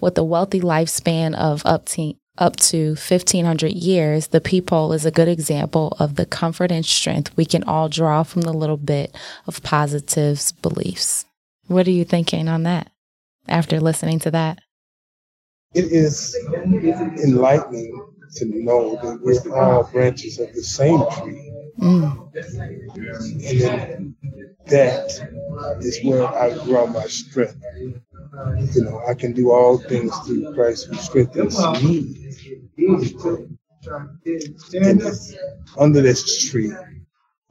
With 0.01 0.17
a 0.19 0.25
wealthy 0.25 0.61
lifespan 0.61 1.35
of 1.35 1.63
up 1.65 1.87
to 1.87 2.15
up 2.39 2.57
to 2.57 2.91
1500 2.91 3.73
years, 3.73 4.29
the 4.29 4.41
peepal 4.41 4.95
is 4.95 5.05
a 5.05 5.11
good 5.11 5.29
example 5.29 5.95
of 5.99 6.15
the 6.15 6.25
comfort 6.25 6.73
and 6.73 6.85
strength 6.85 7.37
we 7.37 7.45
can 7.45 7.63
all 7.65 7.91
draw 7.91 8.23
from 8.23 8.43
the 8.43 8.55
little 8.55 8.79
bit 8.79 9.15
of 9.47 9.63
positive 9.63 10.53
beliefs. 10.63 11.27
What 11.67 11.87
are 11.87 11.93
you 11.93 12.05
thinking 12.05 12.49
on 12.49 12.63
that 12.63 12.91
after 13.49 13.81
listening 13.81 14.19
to 14.21 14.31
that? 14.31 14.62
It 15.75 15.87
is 15.87 16.37
enlightening 17.25 18.09
to 18.37 18.45
know 18.65 18.97
that 19.03 19.21
we're 19.23 19.57
all 19.59 19.85
branches 19.85 20.39
of 20.39 20.53
the 20.55 20.63
same 20.63 21.01
tree. 21.11 21.53
Mm. 21.81 22.31
And 22.35 23.61
then 23.61 24.17
that 24.67 25.79
is 25.81 26.01
where 26.05 26.27
I 26.27 26.53
draw 26.65 26.87
my 26.87 27.07
strength. 27.07 27.57
You 28.75 28.85
know, 28.85 29.03
I 29.09 29.15
can 29.15 29.33
do 29.33 29.51
all 29.51 29.79
things 29.79 30.17
through 30.21 30.55
Christ 30.55 30.87
who 30.87 30.97
strengthens 30.97 31.59
me. 31.83 32.35
And 34.75 35.03
under 35.79 36.01
this 36.01 36.51
tree 36.51 36.73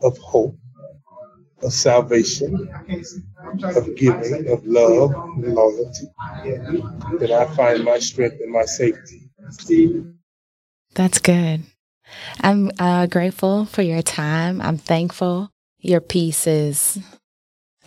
of 0.02 0.18
hope, 0.18 0.58
of 1.64 1.74
salvation, 1.74 2.70
of 3.64 3.96
giving, 3.96 4.48
of 4.50 4.66
love, 4.66 5.12
and 5.12 5.54
loyalty, 5.54 6.08
that 7.20 7.32
I 7.32 7.54
find 7.56 7.84
my 7.84 8.00
strength 8.00 8.38
and 8.42 8.52
my 8.52 8.66
safety. 8.66 9.30
That's 10.94 11.20
good. 11.20 11.64
I'm 12.42 12.72
uh, 12.80 13.08
grateful 13.08 13.66
for 13.66 13.82
your 13.82 14.02
time. 14.02 14.62
I'm 14.62 14.78
thankful. 14.78 15.50
Your 15.80 16.02
peace 16.02 16.46
is, 16.48 17.00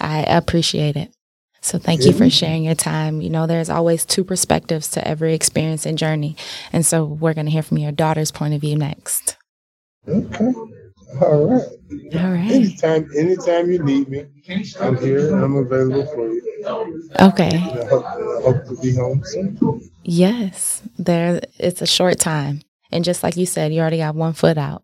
I 0.01 0.23
appreciate 0.23 0.97
it. 0.97 1.13
So 1.61 1.79
thank 1.79 2.05
you 2.05 2.13
for 2.13 2.29
sharing 2.29 2.65
your 2.65 2.75
time. 2.75 3.23
You 3.23 3.31
know, 3.31 3.47
there's 3.47 3.71
always 3.71 4.05
two 4.05 4.23
perspectives 4.23 4.91
to 4.93 5.09
every 5.09 5.33
experience 5.33 5.87
and 5.87 5.97
journey. 5.97 6.37
And 6.75 6.85
so 6.85 7.05
we're 7.05 7.33
going 7.33 7.47
to 7.47 7.53
hear 7.53 7.63
from 7.63 7.79
your 7.79 7.91
daughter's 7.93 8.31
point 8.31 8.53
of 8.53 8.61
view 8.61 8.77
next. 8.77 9.39
Okay. 10.07 10.53
All 11.23 11.47
right. 11.47 11.63
All 12.15 12.31
right. 12.33 12.51
Anytime, 12.51 13.09
anytime 13.17 13.71
you 13.71 13.83
need 13.83 14.09
me, 14.09 14.27
I'm 14.81 14.97
here 14.99 15.35
and 15.35 15.45
I'm 15.45 15.57
available 15.57 16.07
for 16.07 16.33
you. 16.33 17.11
Okay. 17.21 17.57
I 17.57 17.87
hope, 17.87 18.05
I 18.05 18.43
hope 18.43 18.67
to 18.67 18.79
be 18.81 18.95
home 18.95 19.23
soon. 19.25 19.91
Yes. 20.03 20.83
There 20.99 21.41
it's 21.59 21.83
a 21.83 21.87
short 21.87 22.19
time. 22.19 22.61
And 22.93 23.05
just 23.05 23.23
like 23.23 23.37
you 23.37 23.47
said, 23.47 23.73
you 23.73 23.81
already 23.81 23.99
got 23.99 24.15
one 24.15 24.33
foot 24.33 24.59
out. 24.59 24.83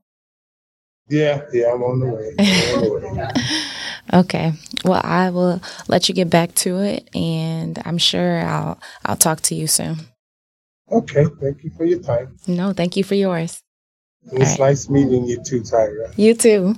Yeah, 1.08 1.42
yeah, 1.52 1.72
I'm 1.72 1.82
on 1.82 2.00
the 2.00 2.06
way. 2.06 2.28
On 2.38 3.02
the 3.02 3.34
way. 3.34 3.42
Okay. 4.12 4.52
Well, 4.84 5.00
I 5.04 5.30
will 5.30 5.62
let 5.88 6.08
you 6.08 6.14
get 6.14 6.30
back 6.30 6.54
to 6.56 6.78
it, 6.78 7.08
and 7.14 7.78
I'm 7.84 7.98
sure 7.98 8.40
I'll 8.40 8.80
I'll 9.04 9.16
talk 9.16 9.40
to 9.42 9.54
you 9.54 9.66
soon. 9.66 9.98
Okay. 10.90 11.26
Thank 11.40 11.62
you 11.62 11.70
for 11.70 11.84
your 11.84 12.00
time. 12.00 12.36
No, 12.48 12.72
thank 12.72 12.96
you 12.96 13.04
for 13.04 13.14
yours. 13.14 13.62
It's 14.32 14.58
right. 14.58 14.70
nice 14.70 14.88
meeting 14.88 15.26
you 15.26 15.42
too, 15.42 15.60
Tyra. 15.60 16.12
You 16.16 16.34
too. 16.34 16.74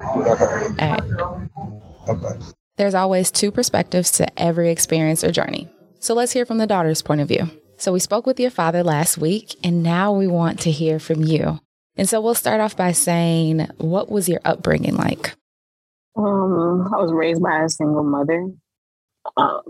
All 0.00 0.22
right. 0.22 0.80
All 0.80 2.16
right. 2.16 2.54
There's 2.76 2.94
always 2.94 3.30
two 3.30 3.52
perspectives 3.52 4.10
to 4.12 4.40
every 4.40 4.70
experience 4.70 5.22
or 5.22 5.30
journey. 5.30 5.68
So 6.00 6.14
let's 6.14 6.32
hear 6.32 6.44
from 6.44 6.58
the 6.58 6.66
daughter's 6.66 7.02
point 7.02 7.20
of 7.20 7.28
view. 7.28 7.48
So 7.76 7.92
we 7.92 8.00
spoke 8.00 8.26
with 8.26 8.40
your 8.40 8.50
father 8.50 8.82
last 8.82 9.18
week, 9.18 9.56
and 9.62 9.82
now 9.82 10.12
we 10.12 10.26
want 10.26 10.60
to 10.60 10.70
hear 10.70 10.98
from 10.98 11.22
you. 11.22 11.60
And 11.96 12.08
so 12.08 12.20
we'll 12.20 12.34
start 12.34 12.60
off 12.60 12.76
by 12.76 12.92
saying, 12.92 13.68
what 13.78 14.10
was 14.10 14.28
your 14.28 14.40
upbringing 14.44 14.96
like? 14.96 15.34
Um, 16.16 16.92
I 16.92 17.00
was 17.00 17.12
raised 17.12 17.42
by 17.42 17.62
a 17.62 17.68
single 17.68 18.04
mother 18.04 18.48
um, 19.36 19.62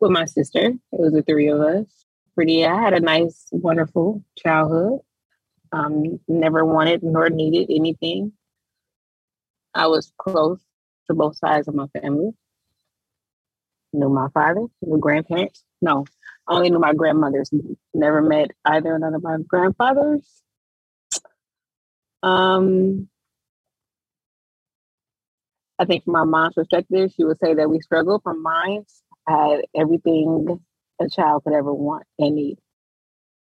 with 0.00 0.10
my 0.10 0.24
sister. 0.24 0.66
It 0.66 0.76
was 0.92 1.12
the 1.12 1.22
three 1.22 1.48
of 1.48 1.60
us. 1.60 1.86
Pretty, 2.34 2.64
I 2.64 2.80
had 2.80 2.92
a 2.92 3.00
nice, 3.00 3.46
wonderful 3.50 4.24
childhood. 4.36 5.00
Um, 5.72 6.20
never 6.28 6.64
wanted 6.64 7.02
nor 7.02 7.28
needed 7.30 7.72
anything. 7.74 8.32
I 9.74 9.86
was 9.86 10.12
close 10.18 10.60
to 11.08 11.14
both 11.14 11.36
sides 11.36 11.68
of 11.68 11.74
my 11.74 11.86
family. 12.00 12.30
Knew 13.92 14.08
my 14.08 14.28
father, 14.34 14.66
knew 14.82 14.98
grandparents. 14.98 15.64
No, 15.80 16.04
I 16.46 16.54
only 16.54 16.70
knew 16.70 16.78
my 16.78 16.94
grandmothers. 16.94 17.50
Never 17.94 18.20
met 18.20 18.50
either 18.64 18.98
one 18.98 19.14
of 19.14 19.22
my 19.22 19.38
grandfathers. 19.46 20.42
Um, 22.22 23.08
I 25.78 25.84
think 25.84 26.04
from 26.04 26.12
my 26.14 26.24
mom's 26.24 26.54
perspective, 26.54 27.12
she 27.16 27.24
would 27.24 27.38
say 27.38 27.54
that 27.54 27.70
we 27.70 27.80
struggled. 27.80 28.22
From 28.22 28.42
mine, 28.42 28.84
I 29.26 29.48
had 29.48 29.60
everything 29.74 30.60
a 31.00 31.08
child 31.08 31.44
could 31.44 31.54
ever 31.54 31.72
want 31.72 32.04
and 32.18 32.34
need. 32.34 32.58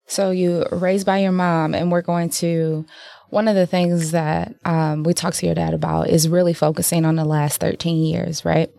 So 0.08 0.32
you 0.32 0.66
raised 0.72 1.06
by 1.06 1.20
your 1.20 1.32
mom, 1.32 1.74
and 1.74 1.92
we're 1.92 2.02
going 2.02 2.30
to. 2.32 2.86
One 3.30 3.48
of 3.48 3.56
the 3.56 3.66
things 3.66 4.12
that 4.12 4.54
um, 4.64 5.02
we 5.02 5.16
talked 5.16 5.38
to 5.38 5.48
your 5.48 5.56
dad 5.56 5.74
about 5.74 6.08
is 6.08 6.30
really 6.30 6.54
focusing 6.54 7.04
on 7.04 7.16
the 7.16 7.26
last 7.26 7.60
13 7.60 8.04
years, 8.04 8.46
right? 8.46 8.70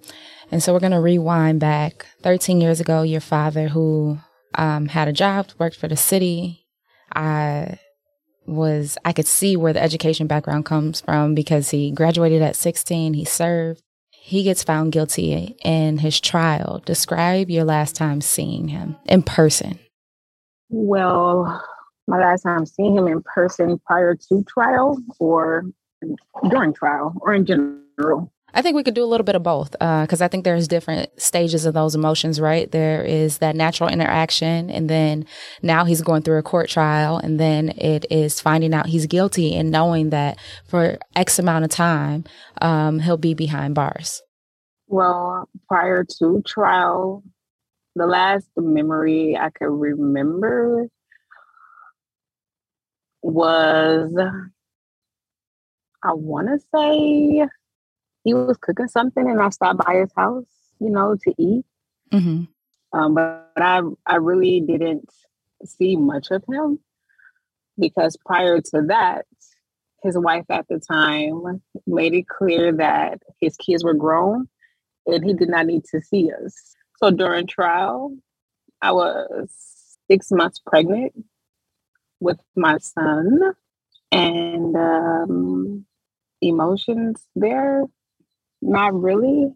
And 0.53 0.63
so 0.63 0.73
we're 0.73 0.79
going 0.79 0.93
to 0.93 1.01
rewind 1.01 1.59
back 1.59 2.07
13 2.23 2.61
years 2.61 2.79
ago. 2.79 3.03
Your 3.03 3.21
father, 3.21 3.67
who 3.67 4.19
um, 4.55 4.87
had 4.87 5.09
a 5.09 5.13
job, 5.13 5.49
worked 5.59 5.75
for 5.75 5.89
the 5.89 5.97
city, 5.97 6.67
I 7.13 7.81
was 8.47 8.99
I 9.05 9.13
could 9.13 9.27
see 9.27 9.57
where 9.57 9.73
the 9.73 9.83
education 9.83 10.27
background 10.27 10.67
comes 10.67 11.01
from 11.01 11.35
because 11.35 11.71
he 11.71 11.91
graduated 11.91 12.43
at 12.43 12.57
16, 12.57 13.15
he 13.15 13.25
served. 13.25 13.83
He 14.11 14.43
gets 14.43 14.63
found 14.63 14.93
guilty 14.93 15.55
in 15.63 15.99
his 15.99 16.19
trial. 16.19 16.83
Describe 16.87 17.51
your 17.51 17.65
last 17.65 17.95
time 17.95 18.23
seeing 18.23 18.69
him 18.69 18.97
in 19.05 19.23
person. 19.23 19.79
Well, 20.77 21.65
my 22.09 22.19
last 22.19 22.43
time 22.43 22.67
seeing 22.67 22.97
him 22.97 23.07
in 23.07 23.23
person 23.23 23.79
prior 23.87 24.17
to 24.29 24.43
trial 24.49 24.99
or 25.21 25.63
during 26.51 26.75
trial 26.75 27.15
or 27.21 27.33
in 27.33 27.47
general. 27.47 28.33
I 28.53 28.61
think 28.61 28.75
we 28.75 28.83
could 28.83 28.95
do 28.95 29.05
a 29.05 29.07
little 29.07 29.25
bit 29.25 29.37
of 29.37 29.45
both 29.45 29.71
because 29.71 30.21
uh, 30.21 30.25
I 30.25 30.29
think 30.29 30.43
there's 30.43 30.67
different 30.67 31.11
stages 31.21 31.65
of 31.65 31.75
those 31.75 31.95
emotions, 31.95 32.41
right? 32.41 32.69
There 32.69 33.05
is 33.05 33.39
that 33.39 33.55
natural 33.55 33.89
interaction, 33.89 34.69
and 34.69 34.91
then 34.91 35.27
now 35.63 35.85
he's 35.85 36.03
going 36.03 36.23
through 36.23 36.39
a 36.39 36.43
court 36.43 36.69
trial, 36.69 37.19
and 37.19 37.39
then 37.39 37.69
it 37.71 38.05
is 38.11 38.41
finding 38.41 38.75
out 38.75 38.87
he's 38.87 39.07
guilty 39.07 39.55
and 39.55 39.71
knowing 39.71 40.11
that 40.11 40.39
for 40.67 40.99
X 41.15 41.39
amount 41.39 41.65
of 41.65 41.71
time 41.71 42.25
um, 42.61 42.99
he'll 42.99 43.17
be 43.17 43.35
behind 43.35 43.77
bars. 43.77 44.23
Well, 44.89 45.49
prior 45.69 46.05
to 46.19 46.43
trial, 46.45 47.23
the 47.95 48.07
last 48.07 48.49
memory 48.57 49.37
I 49.37 49.51
could 49.51 49.71
remember 49.71 50.89
was 53.23 54.15
I 56.03 56.13
want 56.13 56.49
to 56.49 56.59
say 56.75 57.49
he 58.25 58.35
was 58.35 58.59
cooking 58.59 58.89
something 58.89 59.29
and 59.29 59.41
I 59.41 59.49
stopped 59.51 59.85
by 59.85 59.97
his 59.97 60.13
house, 60.17 60.45
you 60.81 60.91
know, 60.91 61.17
to 61.23 61.35
eat. 61.39 61.65
Mm-hmm. 62.13 62.99
Um, 62.99 63.15
but, 63.15 63.51
but 63.55 63.63
I 63.63 63.81
I 64.07 64.17
really 64.17 64.61
didn't 64.61 65.09
see 65.65 65.97
much 65.97 66.31
of 66.31 66.45
him 66.49 66.79
because 67.79 68.17
prior 68.25 68.61
to 68.61 68.83
that, 68.89 69.27
his 70.03 70.19
wife 70.19 70.45
at 70.51 70.67
the 70.69 70.79
time 70.79 71.63
made 71.87 72.15
it 72.15 72.29
clear 72.29 72.73
that 72.73 73.23
his 73.41 73.57
kids 73.57 73.83
were 73.83 73.95
grown 73.95 74.49
and 75.07 75.25
he 75.25 75.33
did 75.33 75.49
not 75.49 75.67
need 75.67 75.85
to 75.87 76.01
see 76.03 76.31
us. 76.31 76.74
So 76.99 77.11
during 77.11 77.47
trial, 77.47 78.17
I 78.83 78.93
was 78.93 79.51
six 80.11 80.31
months 80.31 80.61
pregnant 80.65 81.13
with 82.21 82.39
my 82.57 82.79
son, 82.79 83.41
and 84.13 84.77
um, 84.77 85.87
emotions 86.43 87.27
there 87.37 87.85
not 88.63 88.95
really. 89.01 89.53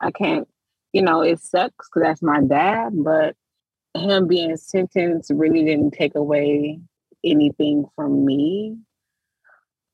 I 0.00 0.10
can't, 0.10 0.48
you 0.92 1.02
know, 1.02 1.22
it 1.22 1.40
sucks 1.40 1.88
because 1.88 2.02
that's 2.02 2.22
my 2.22 2.40
dad, 2.42 2.92
but 2.94 3.36
him 3.94 4.26
being 4.26 4.56
sentenced 4.56 5.30
really 5.34 5.64
didn't 5.64 5.92
take 5.92 6.14
away 6.14 6.80
anything 7.24 7.86
from 7.94 8.24
me. 8.24 8.76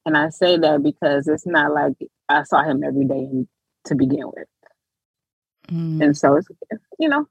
And 0.07 0.17
I 0.17 0.31
say 0.31 0.57
that 0.59 0.83
because 0.83 1.29
it's 1.29 1.47
not 1.47 1.73
like 1.73 1.95
I 2.29 2.45
saw 2.45 2.63
him 2.63 2.83
every 2.85 3.05
day 3.05 3.29
to 3.87 3.95
begin 3.95 4.27
with. 4.35 4.49
Mm. 5.71 6.03
And 6.03 6.17
so 6.17 6.37
it's, 6.37 6.49
you 6.99 7.09
know, 7.09 7.27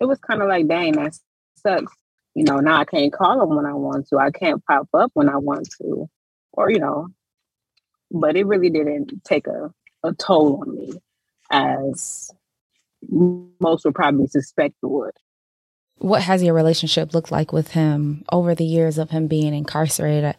it 0.00 0.06
was 0.06 0.18
kind 0.18 0.42
of 0.42 0.48
like, 0.48 0.68
dang, 0.68 0.92
that 0.92 1.18
sucks. 1.56 1.92
You 2.34 2.44
know, 2.44 2.60
now 2.60 2.80
I 2.80 2.84
can't 2.84 3.12
call 3.12 3.42
him 3.42 3.54
when 3.54 3.66
I 3.66 3.74
want 3.74 4.08
to. 4.08 4.18
I 4.18 4.30
can't 4.30 4.64
pop 4.64 4.88
up 4.94 5.10
when 5.14 5.28
I 5.28 5.36
want 5.36 5.68
to. 5.80 6.08
Or, 6.52 6.70
you 6.70 6.78
know, 6.78 7.08
but 8.10 8.36
it 8.36 8.46
really 8.46 8.70
didn't 8.70 9.24
take 9.24 9.46
a 9.46 9.70
a 10.04 10.12
toll 10.12 10.60
on 10.60 10.76
me 10.76 10.92
as 11.50 12.30
most 13.60 13.84
would 13.84 13.94
probably 13.94 14.26
suspect 14.26 14.74
it 14.82 14.86
would. 14.86 15.12
What 15.98 16.22
has 16.22 16.42
your 16.42 16.54
relationship 16.54 17.14
looked 17.14 17.30
like 17.30 17.52
with 17.52 17.72
him 17.72 18.24
over 18.32 18.54
the 18.54 18.64
years 18.64 18.98
of 18.98 19.10
him 19.10 19.28
being 19.28 19.54
incarcerated? 19.54 20.34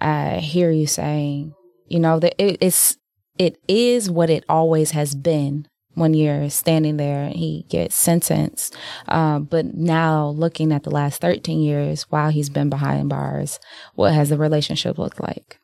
I 0.00 0.36
hear 0.36 0.70
you 0.70 0.86
saying, 0.86 1.54
you 1.88 1.98
know, 1.98 2.20
that 2.20 2.34
it, 2.38 2.58
it's 2.60 2.96
it 3.38 3.58
is 3.66 4.10
what 4.10 4.30
it 4.30 4.44
always 4.48 4.92
has 4.92 5.14
been 5.14 5.66
when 5.98 6.14
you're 6.14 6.50
standing 6.50 6.96
there 6.96 7.24
and 7.24 7.34
he 7.34 7.64
gets 7.68 7.94
sentenced. 7.94 8.76
Um, 9.08 9.44
but 9.44 9.74
now 9.74 10.28
looking 10.28 10.72
at 10.72 10.82
the 10.82 10.90
last 10.90 11.20
13 11.20 11.60
years 11.60 12.02
while 12.04 12.30
he's 12.30 12.48
been 12.48 12.70
behind 12.70 13.08
bars, 13.08 13.58
what 13.94 14.12
has 14.12 14.28
the 14.28 14.38
relationship 14.38 14.98
looked 14.98 15.20
like? 15.20 15.58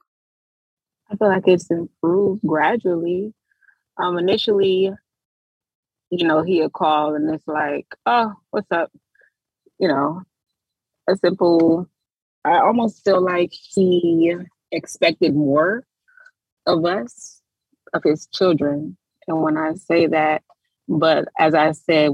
I 1.11 1.17
feel 1.17 1.29
like 1.29 1.47
it's 1.47 1.71
improved 1.71 2.43
gradually. 2.47 3.35
Um, 3.97 4.19
initially, 4.19 4.91
you 6.11 6.27
know, 6.27 6.43
he'll 6.43 6.71
call 6.71 7.15
and 7.15 7.33
it's 7.33 7.47
like, 7.47 7.87
oh, 8.07 8.33
what's 8.51 8.71
up? 8.71 8.91
You 9.79 9.89
know, 9.89 10.23
a 11.09 11.17
simple, 11.17 11.89
I 12.45 12.59
almost 12.59 13.05
feel 13.05 13.23
like 13.23 13.53
he 13.53 14.35
expected 14.73 15.35
more 15.35 15.85
of 16.67 16.85
us, 16.85 17.43
of 17.93 18.03
his 18.05 18.27
children. 18.33 18.97
And 19.29 19.43
when 19.43 19.57
I 19.57 19.75
say 19.75 20.07
that, 20.09 20.43
but 20.89 21.29
as 21.39 21.55
I 21.55 21.73
said, 21.73 22.11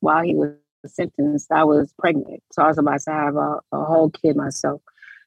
while 0.00 0.22
he 0.24 0.34
was 0.34 0.54
sentenced, 0.86 1.50
I 1.52 1.64
was 1.64 1.92
pregnant. 1.98 2.42
So 2.52 2.62
I 2.62 2.68
was 2.68 2.78
about 2.78 3.00
to 3.02 3.10
have 3.10 3.36
a, 3.36 3.60
a 3.72 3.84
whole 3.84 4.10
kid 4.10 4.36
myself. 4.36 4.80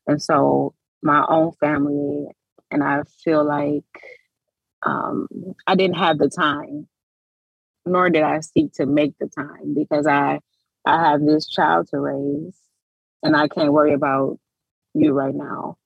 And 0.07 0.21
so 0.21 0.73
my 1.03 1.25
own 1.27 1.51
family, 1.59 2.27
and 2.71 2.83
I 2.83 3.03
feel 3.23 3.45
like 3.45 3.83
um, 4.83 5.27
I 5.67 5.75
didn't 5.75 5.97
have 5.97 6.17
the 6.17 6.29
time, 6.29 6.87
nor 7.85 8.09
did 8.09 8.23
I 8.23 8.39
seek 8.41 8.73
to 8.73 8.85
make 8.85 9.17
the 9.19 9.27
time 9.27 9.73
because 9.75 10.07
I 10.07 10.39
I 10.85 10.99
have 11.11 11.21
this 11.23 11.47
child 11.47 11.89
to 11.89 11.99
raise, 11.99 12.57
and 13.23 13.35
I 13.35 13.47
can't 13.47 13.73
worry 13.73 13.93
about 13.93 14.39
you 14.93 15.13
right 15.13 15.35
now. 15.35 15.77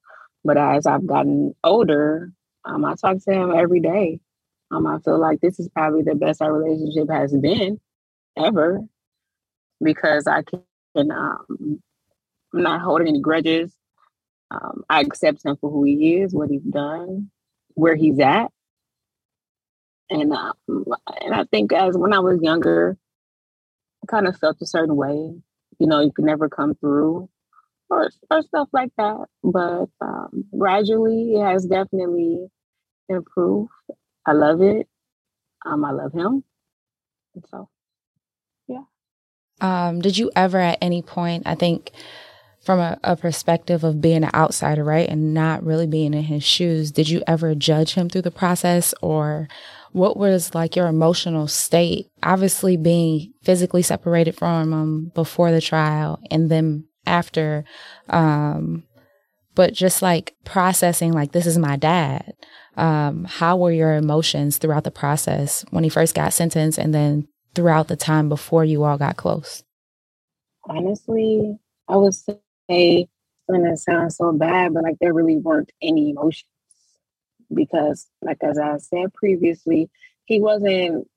But 0.45 0.57
as 0.57 0.85
I've 0.85 1.05
gotten 1.07 1.53
older, 1.63 2.31
um, 2.65 2.85
I 2.85 2.95
talk 2.95 3.17
to 3.23 3.31
him 3.33 3.53
every 3.53 3.81
day. 3.81 4.19
Um, 4.71 4.87
I 4.87 4.99
feel 4.99 5.19
like 5.19 5.41
this 5.41 5.59
is 5.59 5.69
probably 5.69 6.03
the 6.03 6.15
best 6.15 6.41
our 6.41 6.53
relationship 6.53 7.09
has 7.11 7.33
been 7.35 7.79
ever 8.37 8.81
because 9.83 10.27
I 10.27 10.43
can. 10.43 10.63
Um, 11.11 11.81
I'm 12.53 12.63
not 12.63 12.81
holding 12.81 13.07
any 13.09 13.21
grudges. 13.21 13.73
Um, 14.51 14.83
I 14.89 15.01
accept 15.01 15.45
him 15.45 15.57
for 15.57 15.71
who 15.71 15.83
he 15.85 16.17
is, 16.17 16.33
what 16.33 16.49
he's 16.49 16.63
done, 16.63 17.31
where 17.75 17.95
he's 17.95 18.19
at, 18.19 18.49
and 20.09 20.33
um, 20.33 20.53
and 20.67 21.35
I 21.35 21.45
think 21.45 21.73
as 21.73 21.97
when 21.97 22.13
I 22.13 22.19
was 22.19 22.41
younger, 22.41 22.97
I 24.03 24.07
kind 24.07 24.27
of 24.27 24.37
felt 24.39 24.57
a 24.61 24.67
certain 24.67 24.95
way. 24.95 25.35
You 25.79 25.87
know, 25.87 26.01
you 26.01 26.11
could 26.13 26.25
never 26.25 26.49
come 26.49 26.75
through, 26.75 27.29
or 27.89 28.09
or 28.31 28.43
stuff 28.43 28.69
like 28.73 28.91
that. 28.97 29.25
But 29.43 29.87
um, 30.01 30.45
gradually, 30.57 31.35
it 31.35 31.43
has 31.43 31.65
definitely 31.65 32.47
improved. 33.09 33.71
I 34.25 34.33
love 34.33 34.61
it. 34.61 34.87
Um, 35.65 35.83
I 35.85 35.91
love 35.91 36.13
him. 36.13 36.43
And 37.33 37.45
so, 37.49 37.69
yeah. 38.67 38.83
Um, 39.61 40.01
did 40.01 40.17
you 40.17 40.31
ever, 40.35 40.59
at 40.59 40.77
any 40.81 41.01
point, 41.01 41.43
I 41.45 41.55
think 41.55 41.91
from 42.63 42.79
a, 42.79 42.99
a, 43.03 43.15
perspective 43.15 43.83
of 43.83 44.01
being 44.01 44.23
an 44.23 44.31
outsider, 44.33 44.83
right, 44.83 45.07
and 45.07 45.33
not 45.33 45.63
really 45.63 45.85
being 45.85 46.13
in 46.13 46.23
his 46.23 46.43
shoes, 46.43 46.91
did 46.91 47.07
you 47.07 47.23
ever 47.27 47.53
judge 47.53 47.93
him 47.93 48.09
through 48.09 48.23
the 48.23 48.31
process, 48.31 48.93
or 49.01 49.47
what 49.91 50.17
was 50.17 50.55
like 50.55 50.75
your 50.75 50.87
emotional 50.87 51.47
state? 51.47 52.09
Obviously, 52.23 52.75
being 52.75 53.33
physically 53.43 53.83
separated 53.83 54.35
from 54.35 54.73
him 54.73 55.11
before 55.13 55.51
the 55.51 55.61
trial 55.61 56.19
and 56.31 56.49
then 56.49 56.85
after, 57.05 57.63
um, 58.09 58.83
but 59.55 59.73
just 59.73 60.01
like 60.01 60.35
processing, 60.43 61.13
like, 61.13 61.31
this 61.31 61.47
is 61.47 61.57
my 61.57 61.77
dad. 61.77 62.33
Um, 62.77 63.23
how 63.23 63.57
were 63.57 63.71
your 63.71 63.95
emotions 63.95 64.57
throughout 64.57 64.83
the 64.83 64.91
process 64.91 65.65
when 65.71 65.83
he 65.83 65.89
first 65.89 66.13
got 66.13 66.33
sentenced 66.33 66.77
and 66.77 66.93
then 66.93 67.27
throughout 67.55 67.87
the 67.87 67.95
time 67.95 68.27
before 68.27 68.65
you 68.65 68.83
all 68.83 68.97
got 68.97 69.15
close? 69.15 69.63
Honestly, 70.67 71.57
I 71.87 71.95
would 71.95 72.13
say 72.69 73.07
gonna 73.49 73.77
sound 73.77 74.11
so 74.11 74.31
bad, 74.33 74.73
but 74.73 74.83
like 74.83 74.97
there 74.99 75.13
really 75.13 75.37
weren't 75.37 75.71
any 75.81 76.09
emotions 76.09 76.45
because, 77.53 78.07
like 78.21 78.43
as 78.43 78.57
I 78.57 78.77
said 78.77 79.13
previously, 79.13 79.89
he 80.25 80.41
wasn't 80.41 81.07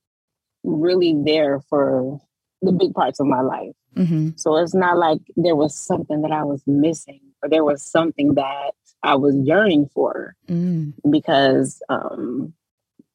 really 0.62 1.16
there 1.24 1.61
for 1.68 2.20
the 2.61 2.72
big 2.72 2.94
parts 2.94 3.18
of 3.20 3.27
my 3.27 3.40
life. 3.40 3.74
Mm-hmm. 3.96 4.31
So 4.37 4.57
it's 4.57 4.74
not 4.74 4.98
like 4.98 5.20
there 5.37 5.57
was 5.57 5.74
something 5.74 6.22
that 6.22 6.33
I 6.33 6.44
was 6.44 6.62
missing 6.66 7.20
or 7.42 7.48
there 7.48 7.64
was 7.64 7.85
something 7.85 8.35
that 8.35 8.72
I 9.03 9.14
was 9.14 9.37
yearning 9.37 9.88
for 9.94 10.35
mm. 10.48 10.92
because 11.09 11.81
um, 11.88 12.53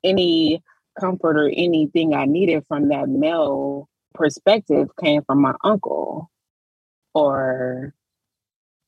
any 0.03 0.61
comfort 0.99 1.37
or 1.37 1.49
anything 1.49 2.13
I 2.13 2.25
needed 2.25 2.65
from 2.67 2.89
that 2.89 3.09
male 3.09 3.89
perspective 4.13 4.89
came 5.01 5.23
from 5.23 5.41
my 5.41 5.55
uncle 5.63 6.29
or 7.13 7.93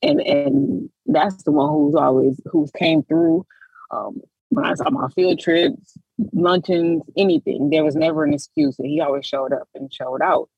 and 0.02 0.20
and 0.20 0.90
that's 1.06 1.42
the 1.42 1.52
one 1.52 1.70
who's 1.70 1.94
always 1.94 2.40
who's 2.50 2.70
came 2.72 3.02
through 3.02 3.46
um, 3.90 4.20
when 4.50 4.64
I 4.64 4.74
saw 4.74 4.90
my 4.90 5.08
field 5.08 5.40
trips, 5.40 5.98
luncheons, 6.32 7.02
anything. 7.16 7.70
There 7.70 7.84
was 7.84 7.96
never 7.96 8.24
an 8.24 8.34
excuse. 8.34 8.76
He 8.76 9.00
always 9.00 9.26
showed 9.26 9.52
up 9.52 9.68
and 9.74 9.92
showed 9.92 10.22
out. 10.22 10.48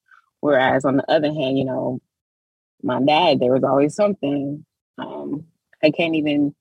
Whereas 0.40 0.84
on 0.84 0.96
the 0.96 1.10
other 1.10 1.32
hand, 1.32 1.58
you 1.58 1.64
know, 1.64 2.00
my 2.82 3.02
dad, 3.02 3.40
there 3.40 3.52
was 3.52 3.64
always 3.64 3.94
something. 3.94 4.64
Um, 4.98 5.46
I 5.82 5.90
can't 5.90 6.16
even 6.16 6.54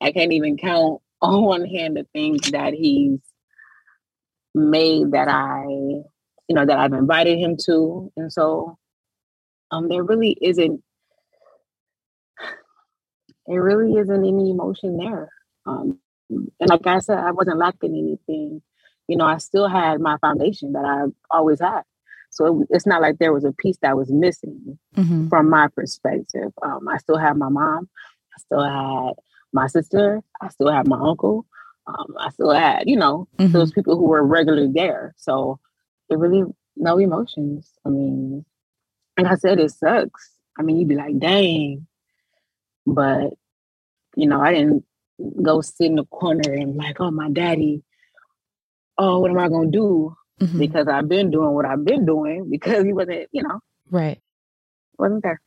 I 0.00 0.12
can't 0.12 0.32
even 0.34 0.58
count 0.58 1.02
on 1.22 1.44
one 1.44 1.66
hand 1.66 1.96
the 1.96 2.06
things 2.14 2.50
that 2.52 2.74
he's 2.74 3.20
made 4.54 5.12
that 5.12 5.28
I, 5.28 5.64
you 5.68 6.04
know, 6.54 6.66
that 6.66 6.78
I've 6.78 6.92
invited 6.92 7.38
him 7.38 7.56
to. 7.66 8.12
And 8.16 8.32
so 8.32 8.78
um 9.70 9.88
there 9.88 10.04
really 10.04 10.36
isn't 10.42 10.82
there 13.46 13.62
really 13.62 13.94
isn't 13.94 14.24
any 14.26 14.50
emotion 14.50 14.96
there. 14.96 15.30
Um 15.66 15.98
and 16.30 16.70
like 16.70 16.86
I 16.86 17.00
said, 17.00 17.18
I 17.18 17.32
wasn't 17.32 17.58
lacking 17.58 17.96
anything. 17.96 18.62
You 19.08 19.16
know, 19.18 19.26
I 19.26 19.38
still 19.38 19.68
had 19.68 20.00
my 20.00 20.16
foundation 20.18 20.72
that 20.72 20.84
I 20.84 21.04
always 21.30 21.60
had. 21.60 21.82
So 22.34 22.62
it, 22.62 22.68
it's 22.70 22.86
not 22.86 23.00
like 23.00 23.18
there 23.18 23.32
was 23.32 23.44
a 23.44 23.52
piece 23.52 23.76
that 23.82 23.96
was 23.96 24.10
missing 24.10 24.78
mm-hmm. 24.96 25.28
from 25.28 25.48
my 25.48 25.68
perspective. 25.68 26.52
Um, 26.62 26.88
I 26.88 26.98
still 26.98 27.16
had 27.16 27.36
my 27.36 27.48
mom. 27.48 27.88
I 28.36 28.40
still 28.40 28.62
had 28.62 29.14
my 29.52 29.66
sister. 29.68 30.20
I 30.40 30.48
still 30.48 30.70
had 30.70 30.88
my 30.88 30.98
uncle. 30.98 31.46
Um, 31.86 32.14
I 32.18 32.30
still 32.30 32.50
had, 32.50 32.84
you 32.88 32.96
know, 32.96 33.28
mm-hmm. 33.38 33.52
those 33.52 33.72
people 33.72 33.96
who 33.96 34.06
were 34.06 34.24
regularly 34.24 34.70
there. 34.72 35.14
So 35.16 35.60
it 36.10 36.18
really 36.18 36.44
no 36.76 36.98
emotions. 36.98 37.72
I 37.84 37.90
mean, 37.90 38.44
like 39.16 39.26
I 39.26 39.36
said, 39.36 39.60
it 39.60 39.70
sucks. 39.70 40.30
I 40.58 40.62
mean, 40.62 40.78
you'd 40.78 40.88
be 40.88 40.96
like, 40.96 41.18
dang. 41.18 41.86
But, 42.86 43.34
you 44.16 44.26
know, 44.26 44.40
I 44.40 44.54
didn't 44.54 44.84
go 45.42 45.60
sit 45.60 45.86
in 45.86 45.96
the 45.96 46.04
corner 46.04 46.52
and 46.52 46.76
like, 46.76 47.00
oh, 47.00 47.10
my 47.10 47.30
daddy, 47.30 47.82
oh, 48.98 49.20
what 49.20 49.30
am 49.30 49.38
I 49.38 49.48
going 49.48 49.70
to 49.70 49.78
do? 49.78 50.16
Mm-hmm. 50.40 50.58
Because 50.58 50.88
I've 50.88 51.08
been 51.08 51.30
doing 51.30 51.52
what 51.52 51.64
I've 51.64 51.84
been 51.84 52.04
doing 52.04 52.48
because 52.50 52.84
he 52.84 52.92
wasn't, 52.92 53.28
you 53.30 53.42
know. 53.42 53.60
Right. 53.90 54.18
Wasn't 54.98 55.22
there. 55.22 55.40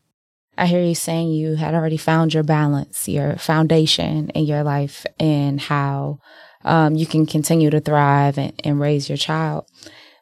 I 0.57 0.65
hear 0.65 0.81
you 0.81 0.95
saying 0.95 1.29
you 1.29 1.55
had 1.55 1.75
already 1.75 1.97
found 1.97 2.33
your 2.33 2.43
balance, 2.43 3.07
your 3.07 3.35
foundation 3.35 4.29
in 4.29 4.45
your 4.45 4.63
life, 4.63 5.05
and 5.19 5.59
how 5.59 6.19
um, 6.63 6.95
you 6.95 7.05
can 7.05 7.25
continue 7.25 7.69
to 7.69 7.79
thrive 7.79 8.37
and, 8.37 8.53
and 8.63 8.79
raise 8.79 9.09
your 9.09 9.17
child 9.17 9.65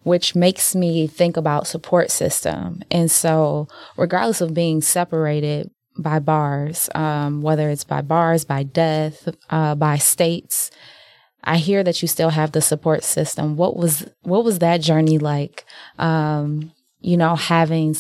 which 0.06 0.36
makes 0.36 0.76
me 0.76 1.08
think 1.08 1.36
about 1.36 1.66
support 1.66 2.12
system. 2.12 2.84
And 2.92 3.10
so, 3.10 3.68
regardless 3.98 4.40
of 4.40 4.54
being 4.54 4.82
separated 4.82 5.72
by 5.98 6.20
bars, 6.20 6.90
um, 6.94 7.42
whether 7.42 7.70
it's 7.70 7.84
by 7.84 8.02
bars, 8.02 8.46
by 8.46 8.62
death, 8.62 9.28
uh, 9.50 9.74
by 9.74 9.98
states, 9.98 10.70
I 11.46 11.58
hear 11.58 11.84
that 11.84 12.02
you 12.02 12.08
still 12.08 12.30
have 12.30 12.52
the 12.52 12.62
support 12.62 13.04
system. 13.04 13.56
What 13.56 13.76
was 13.76 14.08
what 14.24 14.44
was 14.44 14.60
that 14.60 14.82
journey 14.82 15.18
like? 15.18 15.66
Um, 16.00 16.72
you 17.02 17.18
know, 17.18 17.36
having 17.36 17.96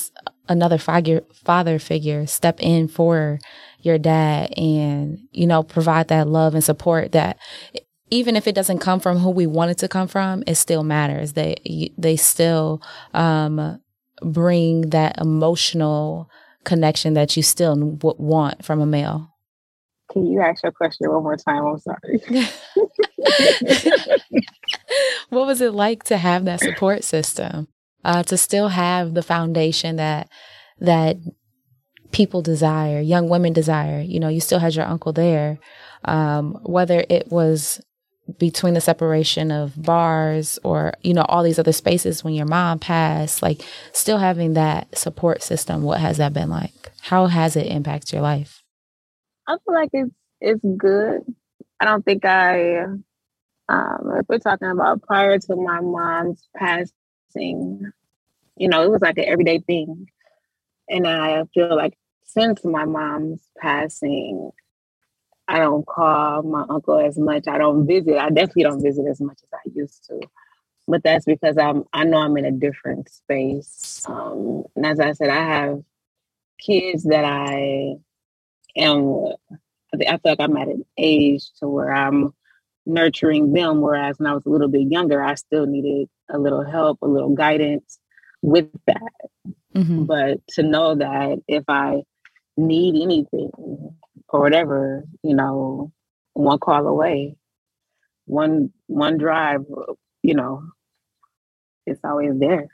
another 0.47 0.77
figure, 0.77 1.21
father 1.33 1.79
figure 1.79 2.25
step 2.27 2.61
in 2.61 2.87
for 2.87 3.39
your 3.81 3.97
dad 3.97 4.51
and 4.57 5.19
you 5.31 5.45
know 5.45 5.63
provide 5.63 6.07
that 6.07 6.27
love 6.27 6.55
and 6.55 6.63
support 6.63 7.11
that 7.11 7.37
even 8.11 8.35
if 8.35 8.47
it 8.47 8.55
doesn't 8.55 8.79
come 8.79 8.99
from 8.99 9.17
who 9.17 9.29
we 9.29 9.47
want 9.47 9.71
it 9.71 9.77
to 9.79 9.87
come 9.87 10.07
from, 10.07 10.43
it 10.47 10.55
still 10.55 10.83
matters. 10.83 11.33
They 11.33 11.91
they 11.97 12.15
still 12.15 12.81
um, 13.13 13.81
bring 14.21 14.89
that 14.91 15.19
emotional 15.19 16.29
connection 16.63 17.13
that 17.15 17.35
you 17.35 17.43
still 17.43 17.75
w- 17.75 18.15
want 18.17 18.63
from 18.63 18.81
a 18.81 18.85
male. 18.85 19.31
Can 20.11 20.27
you 20.27 20.39
ask 20.39 20.63
your 20.63 20.71
question 20.71 21.11
one 21.11 21.23
more 21.23 21.35
time? 21.35 21.65
I'm 21.65 21.79
sorry. 21.79 22.21
what 25.29 25.47
was 25.47 25.61
it 25.61 25.73
like 25.73 26.03
to 26.05 26.17
have 26.17 26.45
that 26.45 26.59
support 26.59 27.03
system? 27.03 27.67
Uh, 28.03 28.23
to 28.23 28.37
still 28.37 28.69
have 28.69 29.15
the 29.15 29.23
foundation 29.23 29.95
that 29.95 30.29
that 30.79 31.17
people 32.11 32.41
desire, 32.41 32.99
young 32.99 33.29
women 33.29 33.51
desire. 33.51 33.99
You 33.99 34.19
know, 34.19 34.29
you 34.29 34.39
still 34.39 34.59
had 34.59 34.75
your 34.75 34.85
uncle 34.85 35.11
there. 35.11 35.57
Um, 36.03 36.59
whether 36.63 37.03
it 37.09 37.31
was 37.31 37.81
between 38.39 38.73
the 38.73 38.81
separation 38.81 39.51
of 39.51 39.81
bars 39.81 40.57
or 40.63 40.93
you 41.03 41.13
know 41.13 41.23
all 41.23 41.43
these 41.43 41.59
other 41.59 41.71
spaces 41.71 42.23
when 42.23 42.33
your 42.33 42.47
mom 42.47 42.79
passed 42.79 43.43
like 43.43 43.61
still 43.91 44.17
having 44.17 44.53
that 44.53 44.97
support 44.97 45.43
system 45.43 45.83
what 45.83 45.99
has 45.99 46.17
that 46.17 46.33
been 46.33 46.49
like 46.49 46.91
how 47.01 47.27
has 47.27 47.55
it 47.55 47.67
impacted 47.67 48.13
your 48.13 48.23
life 48.23 48.63
i 49.47 49.55
feel 49.63 49.75
like 49.75 49.91
it's 49.93 50.09
it's 50.41 50.65
good 50.75 51.21
i 51.79 51.85
don't 51.85 52.03
think 52.03 52.25
i 52.25 52.85
um 53.69 54.11
if 54.19 54.25
we're 54.29 54.39
talking 54.39 54.69
about 54.69 55.01
prior 55.03 55.39
to 55.39 55.55
my 55.55 55.79
mom's 55.81 56.47
passing 56.55 57.91
you 58.55 58.67
know 58.67 58.83
it 58.83 58.91
was 58.91 59.01
like 59.01 59.17
an 59.17 59.25
everyday 59.25 59.59
thing 59.59 60.07
and 60.89 61.07
i 61.07 61.43
feel 61.53 61.75
like 61.75 61.97
since 62.23 62.63
my 62.63 62.85
mom's 62.85 63.41
passing 63.59 64.51
I 65.47 65.59
don't 65.59 65.85
call 65.85 66.41
my 66.43 66.65
uncle 66.69 66.99
as 66.99 67.17
much. 67.17 67.47
I 67.47 67.57
don't 67.57 67.85
visit. 67.85 68.17
I 68.17 68.29
definitely 68.29 68.63
don't 68.63 68.81
visit 68.81 69.05
as 69.07 69.21
much 69.21 69.37
as 69.43 69.49
I 69.53 69.69
used 69.73 70.05
to. 70.05 70.21
But 70.87 71.03
that's 71.03 71.25
because 71.25 71.57
I'm 71.57 71.83
I 71.93 72.03
know 72.03 72.17
I'm 72.17 72.37
in 72.37 72.45
a 72.45 72.51
different 72.51 73.09
space. 73.09 74.03
Um, 74.07 74.63
and 74.75 74.85
as 74.85 74.99
I 74.99 75.13
said, 75.13 75.29
I 75.29 75.43
have 75.43 75.83
kids 76.59 77.03
that 77.03 77.25
I 77.25 77.95
am 78.75 79.33
I 79.93 79.97
feel 79.97 80.19
like 80.25 80.39
I'm 80.39 80.57
at 80.57 80.67
an 80.67 80.85
age 80.97 81.51
to 81.59 81.67
where 81.67 81.93
I'm 81.93 82.33
nurturing 82.85 83.53
them. 83.53 83.81
Whereas 83.81 84.19
when 84.19 84.27
I 84.27 84.33
was 84.33 84.45
a 84.45 84.49
little 84.49 84.69
bit 84.69 84.91
younger, 84.91 85.21
I 85.23 85.35
still 85.35 85.65
needed 85.65 86.07
a 86.29 86.37
little 86.37 86.63
help, 86.63 86.99
a 87.01 87.07
little 87.07 87.35
guidance 87.35 87.99
with 88.41 88.69
that. 88.87 89.11
Mm-hmm. 89.75 90.03
But 90.05 90.45
to 90.49 90.63
know 90.63 90.95
that 90.95 91.39
if 91.47 91.63
I 91.67 92.03
need 92.57 93.01
anything, 93.01 93.51
or 94.29 94.39
whatever, 94.39 95.03
you 95.23 95.35
know, 95.35 95.91
one 96.33 96.59
call 96.59 96.87
away, 96.87 97.35
one 98.25 98.71
one 98.87 99.17
drive, 99.17 99.65
you 100.23 100.33
know, 100.33 100.63
it's 101.85 101.99
always 102.03 102.31
there. 102.39 102.67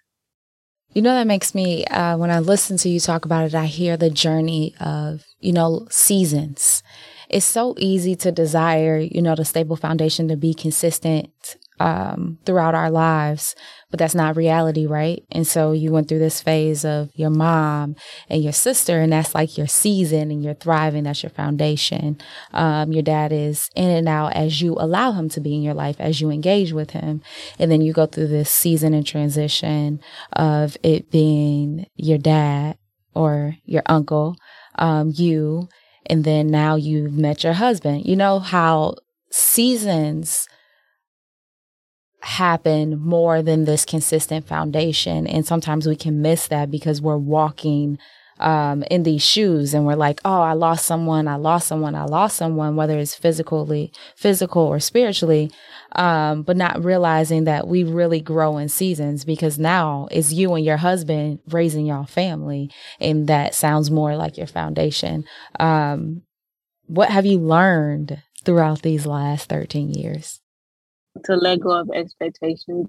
You 0.94 1.02
know, 1.02 1.14
that 1.14 1.28
makes 1.28 1.56
me, 1.56 1.86
uh, 1.86 2.18
when 2.18 2.32
I 2.32 2.40
listen 2.40 2.76
to 2.78 2.90
you 2.90 3.00
talk 3.00 3.24
about 3.24 3.46
it, 3.46 3.56
I 3.56 3.66
hear 3.66 3.96
the 3.96 4.10
journey 4.10 4.76
of, 4.80 5.24
you 5.40 5.54
know, 5.54 5.88
seasons. 5.90 6.84
It's 7.32 7.46
so 7.46 7.76
easy 7.78 8.16
to 8.18 8.32
desire, 8.32 8.98
you 9.00 9.22
know, 9.22 9.36
the 9.36 9.46
stable 9.46 9.78
foundation 9.78 10.28
to 10.28 10.36
be 10.36 10.54
consistent 10.54 11.30
um, 11.82 12.38
throughout 12.46 12.76
our 12.76 12.92
lives, 12.92 13.56
but 13.90 13.98
that's 13.98 14.14
not 14.14 14.36
reality, 14.36 14.86
right? 14.86 15.24
And 15.32 15.48
so 15.48 15.72
you 15.72 15.92
went 15.92 16.08
through 16.08 16.20
this 16.20 16.42
phase 16.42 16.86
of 16.86 17.10
your 17.16 17.32
mom 17.32 17.96
and 18.30 18.44
your 18.44 18.54
sister, 18.54 19.00
and 19.00 19.12
that's 19.12 19.34
like 19.34 19.58
your 19.58 19.68
season 19.68 20.30
and 20.30 20.44
you're 20.44 20.54
thriving. 20.54 21.04
That's 21.04 21.24
your 21.24 21.32
foundation. 21.32 22.20
Um, 22.54 22.92
your 22.92 23.02
dad 23.02 23.32
is 23.32 23.70
in 23.76 23.90
and 23.90 24.08
out 24.08 24.34
as 24.34 24.62
you 24.62 24.76
allow 24.78 25.14
him 25.14 25.28
to 25.30 25.42
be 25.42 25.56
in 25.56 25.64
your 25.64 25.74
life, 25.74 25.96
as 26.00 26.22
you 26.22 26.30
engage 26.30 26.72
with 26.72 26.92
him. 26.92 27.22
And 27.58 27.72
then 27.72 27.82
you 27.82 27.94
go 27.94 28.06
through 28.06 28.28
this 28.28 28.52
season 28.52 28.94
and 28.94 29.06
transition 29.06 30.02
of 30.34 30.78
it 30.84 31.10
being 31.10 31.88
your 31.96 32.20
dad 32.20 32.78
or 33.16 33.56
your 33.66 33.84
uncle, 33.88 34.36
um, 34.76 35.12
you, 35.16 35.68
and 36.06 36.24
then 36.24 36.48
now 36.48 36.76
you've 36.76 37.14
met 37.14 37.44
your 37.44 37.54
husband. 37.54 38.06
You 38.06 38.16
know 38.16 38.40
how 38.40 38.96
seasons 39.32 40.48
happen 42.22 43.00
more 43.00 43.42
than 43.42 43.66
this 43.66 43.86
consistent 43.86 44.48
foundation. 44.48 45.26
And 45.26 45.46
sometimes 45.46 45.88
we 45.88 45.96
can 45.96 46.22
miss 46.22 46.48
that 46.48 46.70
because 46.70 47.02
we're 47.02 47.18
walking 47.18 47.98
um, 48.42 48.84
in 48.90 49.04
these 49.04 49.24
shoes 49.24 49.74
and 49.74 49.86
we're 49.86 49.96
like, 49.96 50.20
oh, 50.26 50.42
I 50.42 50.54
lost 50.54 50.86
someone, 50.86 51.28
I 51.28 51.36
lost 51.36 51.68
someone, 51.68 51.96
I 51.96 52.06
lost 52.06 52.38
someone, 52.38 52.76
whether 52.76 52.98
it's 52.98 53.16
physically, 53.16 53.92
physical 54.16 54.64
or 54.64 54.80
spiritually, 54.80 55.52
um, 55.94 56.44
but 56.44 56.58
not 56.58 56.84
realizing 56.84 57.46
that 57.46 57.68
we 57.68 57.84
really 57.84 58.20
grow 58.20 58.58
in 58.58 58.70
seasons 58.70 59.24
because 59.24 59.60
now 59.60 60.08
it's 60.12 60.34
you 60.34 60.54
and 60.54 60.66
your 60.66 60.78
husband 60.78 61.40
raising 61.50 61.86
y'all 61.86 62.06
family, 62.06 62.70
and 63.00 63.28
that 63.28 63.54
sounds 63.54 63.92
more 63.92 64.16
like 64.16 64.38
your 64.38 64.48
foundation. 64.48 65.24
Um, 65.60 66.24
what 66.88 67.10
have 67.10 67.26
you 67.26 67.40
learned 67.40 68.22
throughout 68.44 68.82
these 68.82 69.06
last 69.06 69.50
13 69.50 69.92
years? 69.92 70.42
To 71.26 71.36
let 71.36 71.60
go 71.60 71.72
of 71.72 71.90
expectations 71.94 72.88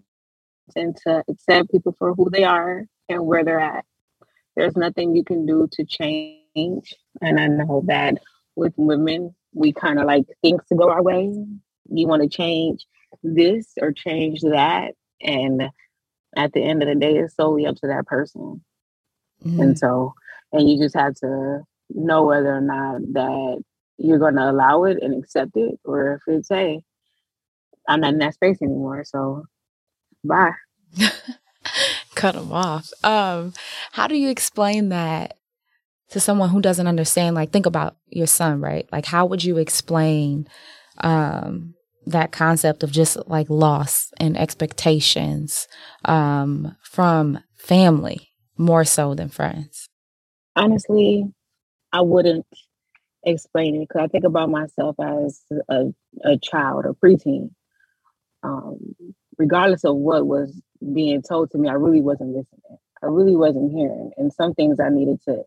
and 0.74 0.96
to 1.04 1.22
accept 1.28 1.70
people 1.70 1.94
for 1.98 2.14
who 2.14 2.30
they 2.30 2.44
are 2.44 2.84
and 3.08 3.26
where 3.26 3.44
they're 3.44 3.60
at 3.60 3.84
there's 4.56 4.76
nothing 4.76 5.16
you 5.16 5.24
can 5.24 5.46
do 5.46 5.68
to 5.72 5.84
change. 5.84 6.94
And 7.20 7.40
I 7.40 7.46
know 7.46 7.82
that 7.86 8.18
with 8.56 8.74
women, 8.76 9.34
we 9.54 9.72
kind 9.72 9.98
of 9.98 10.06
like 10.06 10.24
things 10.42 10.62
to 10.68 10.76
go 10.76 10.90
our 10.90 11.02
way. 11.02 11.32
You 11.90 12.06
want 12.06 12.22
to 12.22 12.28
change 12.28 12.86
this 13.22 13.72
or 13.80 13.92
change 13.92 14.40
that. 14.42 14.92
And 15.20 15.70
at 16.36 16.52
the 16.52 16.62
end 16.62 16.82
of 16.82 16.88
the 16.88 16.94
day, 16.94 17.16
it's 17.18 17.36
solely 17.36 17.66
up 17.66 17.76
to 17.76 17.86
that 17.88 18.06
person. 18.06 18.62
Mm-hmm. 19.44 19.60
And 19.60 19.78
so, 19.78 20.14
and 20.52 20.68
you 20.68 20.78
just 20.78 20.94
have 20.96 21.14
to 21.16 21.62
know 21.90 22.24
whether 22.24 22.54
or 22.54 22.60
not 22.60 23.00
that 23.12 23.62
you're 23.98 24.18
going 24.18 24.36
to 24.36 24.50
allow 24.50 24.84
it 24.84 24.98
and 25.02 25.22
accept 25.22 25.52
it, 25.56 25.78
or 25.84 26.14
if 26.14 26.22
it's, 26.26 26.48
hey, 26.48 26.82
I'm 27.88 28.00
not 28.00 28.14
in 28.14 28.18
that 28.18 28.34
space 28.34 28.58
anymore. 28.62 29.04
So, 29.04 29.44
bye. 30.24 30.52
cut 32.22 32.36
them 32.36 32.52
off. 32.52 32.88
Um, 33.02 33.52
how 33.90 34.06
do 34.06 34.16
you 34.16 34.30
explain 34.30 34.90
that 34.90 35.38
to 36.10 36.20
someone 36.20 36.50
who 36.50 36.60
doesn't 36.60 36.86
understand? 36.86 37.34
Like, 37.34 37.50
think 37.50 37.66
about 37.66 37.96
your 38.06 38.28
son, 38.28 38.60
right? 38.60 38.88
Like, 38.92 39.06
how 39.06 39.26
would 39.26 39.42
you 39.42 39.58
explain 39.58 40.46
um, 40.98 41.74
that 42.06 42.30
concept 42.30 42.84
of 42.84 42.92
just 42.92 43.16
like 43.26 43.50
loss 43.50 44.12
and 44.18 44.38
expectations 44.38 45.66
um, 46.04 46.76
from 46.84 47.40
family 47.56 48.30
more 48.56 48.84
so 48.84 49.14
than 49.14 49.28
friends? 49.28 49.88
Honestly, 50.54 51.24
I 51.92 52.02
wouldn't 52.02 52.46
explain 53.24 53.74
it 53.74 53.88
because 53.88 54.02
I 54.04 54.06
think 54.06 54.24
about 54.24 54.48
myself 54.48 54.94
as 55.00 55.40
a, 55.68 55.86
a 56.24 56.38
child, 56.38 56.84
a 56.86 56.90
preteen. 56.90 57.50
Um, 58.44 58.94
regardless 59.38 59.84
of 59.84 59.96
what 59.96 60.26
was 60.26 60.60
being 60.92 61.22
told 61.22 61.50
to 61.50 61.58
me, 61.58 61.68
I 61.68 61.74
really 61.74 62.00
wasn't 62.00 62.30
listening. 62.30 62.78
I 63.02 63.06
really 63.06 63.36
wasn't 63.36 63.72
hearing. 63.72 64.12
And 64.16 64.32
some 64.32 64.54
things 64.54 64.80
I 64.80 64.88
needed 64.88 65.20
to 65.24 65.42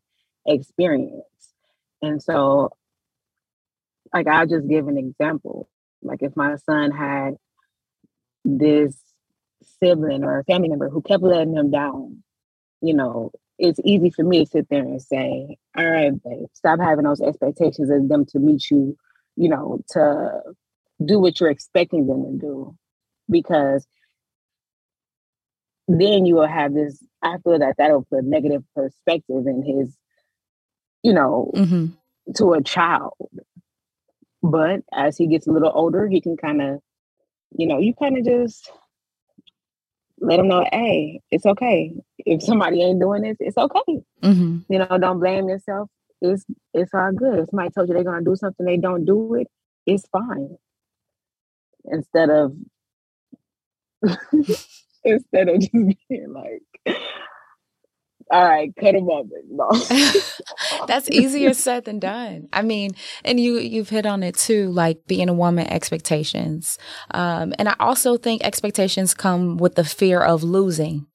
experience. 0.45 1.24
And 2.02 2.21
so, 2.21 2.71
like, 4.13 4.28
I'll 4.28 4.48
just 4.48 4.67
give 4.67 4.88
an 4.88 4.98
example. 4.98 5.69
Like, 6.02 6.21
if 6.21 6.36
my 6.36 6.56
son 6.58 6.91
had 6.91 7.36
this 8.43 8.98
sibling 9.80 10.24
or 10.24 10.39
a 10.39 10.43
family 10.43 10.69
member 10.69 10.89
who 10.89 11.02
kept 11.02 11.24
letting 11.24 11.56
him 11.56 11.71
down, 11.71 12.24
you 12.82 12.93
know, 12.93 13.32
it's 13.58 13.80
easy 13.84 14.10
for 14.10 14.24
me 14.24 14.43
to 14.43 14.52
sit 14.52 14.67
there 14.69 14.84
and 14.84 15.02
say, 15.02 15.58
all 15.78 15.89
right, 15.89 16.12
babe, 16.24 16.48
stop 16.54 16.80
having 16.80 17.06
those 17.06 17.21
expectations 17.21 17.89
of 17.89 18.08
them 18.10 18.26
to 18.26 18.39
meet 18.39 18.69
you, 18.69 18.98
you 19.36 19.50
know, 19.50 19.80
to 19.91 20.41
do 21.04 21.19
what 21.19 21.39
you're 21.39 21.50
expecting 21.50 22.06
them 22.06 22.24
to 22.24 22.38
do. 22.38 22.78
Because 23.30 23.88
then 25.88 26.26
you 26.26 26.36
will 26.36 26.48
have 26.48 26.74
this. 26.74 27.04
I 27.21 27.38
feel 27.43 27.60
that 27.60 27.76
that'll 27.78 28.06
put 28.06 28.24
negative 28.24 28.63
perspective 28.76 29.45
in 29.48 29.63
his, 29.63 29.95
you 31.04 31.13
know, 31.13 31.52
mm-hmm. 31.56 31.88
to 32.36 32.54
a 32.54 32.63
child. 32.63 33.13
But 34.41 34.82
as 34.93 35.17
he 35.17 35.28
gets 35.28 35.48
a 35.48 35.52
little 35.52 35.71
older, 35.74 36.08
he 36.08 36.21
can 36.21 36.38
kind 36.38 36.62
of, 36.62 36.80
you 37.58 37.67
know, 37.67 37.80
you 37.80 37.93
kind 37.95 38.17
of 38.17 38.26
just 38.26 38.71
let 40.19 40.39
him 40.39 40.48
know, 40.48 40.65
hey, 40.71 41.21
it's 41.32 41.45
okay. 41.45 41.93
If 42.19 42.43
somebody 42.43 42.82
ain't 42.82 43.00
doing 43.00 43.24
this, 43.24 43.38
it's 43.39 43.58
okay. 43.58 44.02
Mm-hmm. 44.24 44.60
You 44.69 44.80
know, 44.80 44.98
don't 45.00 45.19
blame 45.19 45.50
yourself. 45.50 45.89
It's 46.21 46.45
it's 46.74 46.93
all 46.93 47.12
good. 47.12 47.39
If 47.39 47.50
somebody 47.50 47.69
told 47.71 47.88
you 47.88 47.93
they're 47.93 48.04
gonna 48.04 48.24
do 48.24 48.36
something, 48.36 48.65
they 48.65 48.78
don't 48.78 49.06
do 49.06 49.36
it. 49.36 49.48
It's 49.86 50.08
fine. 50.08 50.58
Instead 51.86 52.30
of 52.30 52.56
instead 55.11 55.49
of 55.49 55.59
just 55.59 55.71
being 55.73 56.33
like, 56.33 56.97
all 58.31 58.43
right, 58.43 58.73
cut 58.79 58.95
him 58.95 59.07
off. 59.07 59.27
No. 59.49 60.85
That's 60.87 61.09
easier 61.09 61.53
said 61.53 61.85
than 61.85 61.99
done. 61.99 62.47
I 62.51 62.63
mean, 62.63 62.91
and 63.23 63.39
you 63.39 63.59
you've 63.59 63.89
hit 63.89 64.05
on 64.05 64.23
it 64.23 64.35
too, 64.35 64.71
like 64.71 65.05
being 65.07 65.29
a 65.29 65.33
woman, 65.33 65.67
expectations. 65.67 66.77
Um, 67.11 67.53
and 67.59 67.69
I 67.69 67.75
also 67.79 68.17
think 68.17 68.43
expectations 68.43 69.13
come 69.13 69.57
with 69.57 69.75
the 69.75 69.83
fear 69.83 70.21
of 70.21 70.43
losing, 70.43 71.05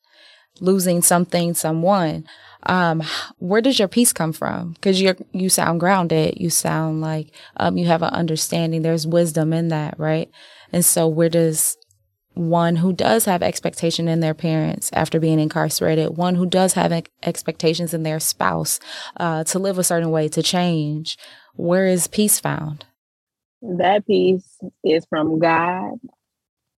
losing 0.60 1.02
something, 1.02 1.54
someone. 1.54 2.26
Um, 2.64 3.02
where 3.38 3.62
does 3.62 3.78
your 3.78 3.88
peace 3.88 4.12
come 4.12 4.32
from? 4.32 4.74
Because 4.74 5.00
you 5.00 5.16
you 5.32 5.48
sound 5.48 5.80
grounded. 5.80 6.34
You 6.36 6.50
sound 6.50 7.00
like 7.00 7.34
um, 7.56 7.76
you 7.76 7.86
have 7.86 8.02
an 8.02 8.14
understanding. 8.14 8.82
There's 8.82 9.06
wisdom 9.06 9.52
in 9.52 9.68
that, 9.68 9.98
right? 9.98 10.30
And 10.72 10.84
so, 10.84 11.08
where 11.08 11.28
does 11.28 11.76
one 12.34 12.76
who 12.76 12.92
does 12.92 13.24
have 13.24 13.42
expectation 13.42 14.08
in 14.08 14.20
their 14.20 14.34
parents 14.34 14.90
after 14.92 15.18
being 15.18 15.40
incarcerated, 15.40 16.16
one 16.16 16.36
who 16.36 16.46
does 16.46 16.74
have 16.74 16.92
expectations 17.22 17.92
in 17.92 18.02
their 18.02 18.20
spouse 18.20 18.78
uh, 19.16 19.44
to 19.44 19.58
live 19.58 19.78
a 19.78 19.84
certain 19.84 20.10
way, 20.10 20.28
to 20.28 20.42
change. 20.42 21.18
Where 21.54 21.86
is 21.86 22.06
peace 22.06 22.38
found? 22.40 22.86
That 23.62 24.06
peace 24.06 24.58
is 24.84 25.04
from 25.10 25.38
God, 25.38 25.94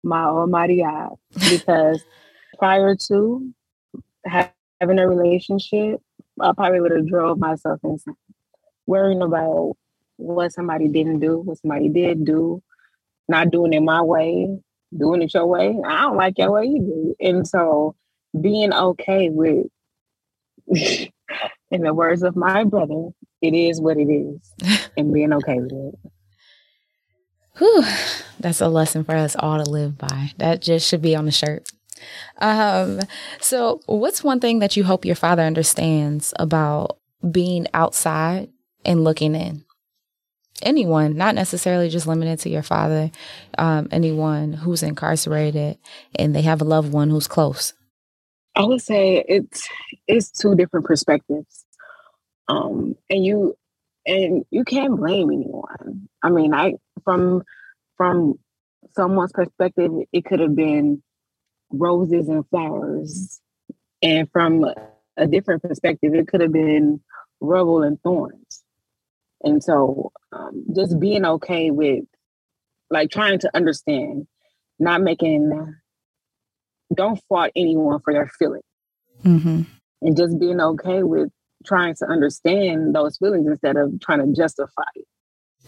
my 0.03 0.25
Almighty 0.25 0.83
God, 0.83 1.15
because 1.49 2.03
prior 2.59 2.97
to 3.09 3.55
having 4.27 4.99
a 4.99 5.09
relationship, 5.09 6.01
I 6.41 6.53
probably 6.53 6.81
would 6.81 6.93
have 6.93 7.09
drove 7.09 7.39
myself 7.39 7.79
insane, 7.85 8.17
worrying 8.87 9.23
about 9.23 9.75
what 10.17 10.53
somebody 10.53 10.89
didn't 10.89 11.21
do, 11.21 11.39
what 11.39 11.59
somebody 11.59 11.89
did 11.89 12.25
do, 12.25 12.63
not 13.29 13.51
doing 13.51 13.75
it 13.75 13.81
my 13.83 14.03
way, 14.03 14.49
doing 14.97 15.23
it 15.23 15.35
your 15.35 15.47
way. 15.47 15.77
I 15.87 16.03
don't 16.03 16.17
like 16.17 16.39
your 16.39 16.53
way 16.53 16.65
either. 16.65 17.15
And 17.21 17.47
so 17.47 17.95
being 18.39 18.73
okay 18.73 19.31
with, 19.31 19.67
in 21.71 21.83
the 21.83 21.95
words 21.95 22.23
of 22.23 22.37
my 22.37 22.65
brother, 22.65 23.09
it 23.41 23.55
is 23.55 23.81
what 23.81 23.97
it 23.97 24.09
is, 24.09 24.89
and 24.97 25.13
being 25.13 25.33
okay 25.33 25.59
with 25.59 25.73
it. 25.73 26.13
Whew, 27.59 27.85
that's 28.41 28.61
a 28.61 28.69
lesson 28.69 29.05
for 29.05 29.15
us 29.15 29.37
all 29.39 29.63
to 29.63 29.71
live 29.71 29.99
by. 29.99 30.33
That 30.39 30.63
just 30.63 30.89
should 30.89 31.03
be 31.03 31.15
on 31.15 31.27
the 31.27 31.33
shirt. 31.33 31.69
Um, 32.39 33.01
so 33.41 33.81
what's 33.87 34.25
one 34.25 34.41
thing 34.41 34.59
that 34.61 34.77
you 34.77 34.85
hope 34.85 35.05
your 35.05 35.17
father 35.17 35.43
understands 35.43 36.35
about 36.39 36.99
being 37.31 37.67
outside 37.75 38.49
and 38.85 39.05
looking 39.05 39.35
in? 39.35 39.65
Anyone, 40.63 41.17
not 41.17 41.35
necessarily 41.35 41.89
just 41.89 42.07
limited 42.07 42.41
to 42.41 42.51
your 42.51 42.63
father, 42.63 43.11
um, 43.59 43.89
anyone 43.91 44.53
who's 44.53 44.83
incarcerated 44.83 45.79
and 46.17 46.35
they 46.35 46.43
have 46.43 46.61
a 46.61 46.65
loved 46.65 46.93
one 46.93 47.11
who's 47.11 47.29
close? 47.29 47.75
I 48.55 48.65
would 48.65 48.83
say 48.83 49.25
it's 49.29 49.69
it's 50.07 50.31
two 50.31 50.55
different 50.55 50.87
perspectives, 50.87 51.65
um, 52.49 52.97
and 53.09 53.25
you 53.25 53.57
and 54.07 54.45
you 54.51 54.65
can't 54.65 54.97
blame 54.97 55.31
anyone. 55.31 56.09
I 56.23 56.31
mean, 56.31 56.55
I 56.55 56.75
from 57.05 57.43
from 57.97 58.39
someone's 58.93 59.33
perspective, 59.33 59.93
it 60.13 60.25
could 60.25 60.41
have 60.41 60.55
been 60.55 61.03
roses 61.71 62.29
and 62.29 62.47
flowers, 62.49 63.41
and 64.03 64.31
from 64.33 64.67
a 65.17 65.27
different 65.27 65.63
perspective, 65.63 66.15
it 66.15 66.29
could 66.29 66.43
have 66.43 66.53
been 66.53 67.01
rubble 67.41 67.83
and 67.83 68.01
thorns. 68.03 68.62
And 69.43 69.63
so 69.63 70.13
um, 70.33 70.65
just 70.75 70.99
being 71.01 71.25
okay 71.25 71.71
with 71.71 72.05
like 72.91 73.11
trying 73.11 73.39
to 73.41 73.51
understand, 73.55 74.27
not 74.79 75.01
making, 75.01 75.75
don't 76.95 77.21
fault 77.29 77.51
anyone 77.57 78.01
for 78.05 78.13
their 78.13 78.29
feelings. 78.39 78.65
Mm-hmm. 79.25 79.63
And 80.03 80.17
just 80.17 80.39
being 80.39 80.61
okay 80.61 81.03
with 81.03 81.31
trying 81.65 81.95
to 81.97 82.07
understand 82.07 82.95
those 82.95 83.17
feelings 83.19 83.47
instead 83.47 83.77
of 83.77 84.01
trying 84.01 84.21
to 84.21 84.35
justify 84.35 84.83
it. 84.97 85.07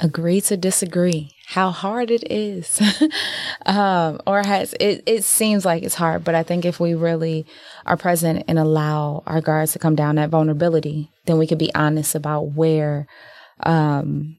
Agree 0.01 0.41
to 0.41 0.57
disagree. 0.57 1.31
How 1.47 1.71
hard 1.71 2.11
it 2.11 2.29
is, 2.29 2.83
um, 3.67 4.21
or 4.27 4.43
has 4.43 4.75
it? 4.81 5.05
It 5.07 5.23
seems 5.23 5.65
like 5.65 5.85
it's 5.85 5.95
hard, 5.95 6.25
but 6.25 6.35
I 6.35 6.43
think 6.43 6.65
if 6.65 6.81
we 6.81 6.95
really 6.95 7.47
are 7.87 7.97
present 7.97 8.43
and 8.49 8.59
allow 8.59 9.23
our 9.25 9.41
guards 9.41 9.73
to 9.75 9.79
come 9.79 9.95
down, 9.95 10.17
that 10.17 10.31
vulnerability, 10.31 11.11
then 11.27 11.39
we 11.39 11.47
could 11.47 11.59
be 11.59 11.73
honest 11.77 12.17
about 12.17 12.55
where 12.55 13.07
um, 13.63 14.37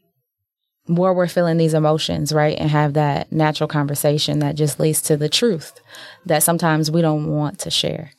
where 0.88 1.13
we're 1.13 1.28
feeling 1.28 1.57
these 1.57 1.74
emotions, 1.74 2.32
right? 2.32 2.57
And 2.57 2.70
have 2.70 2.93
that 2.93 3.32
natural 3.32 3.68
conversation 3.68 4.39
that 4.39 4.55
just 4.55 4.80
leads 4.80 5.01
to 5.03 5.18
the 5.18 5.30
truth 5.30 5.80
that 6.26 6.43
sometimes 6.43 6.91
we 6.91 7.01
don't 7.01 7.28
want 7.28 7.59
to 7.59 7.72
share. 7.72 8.11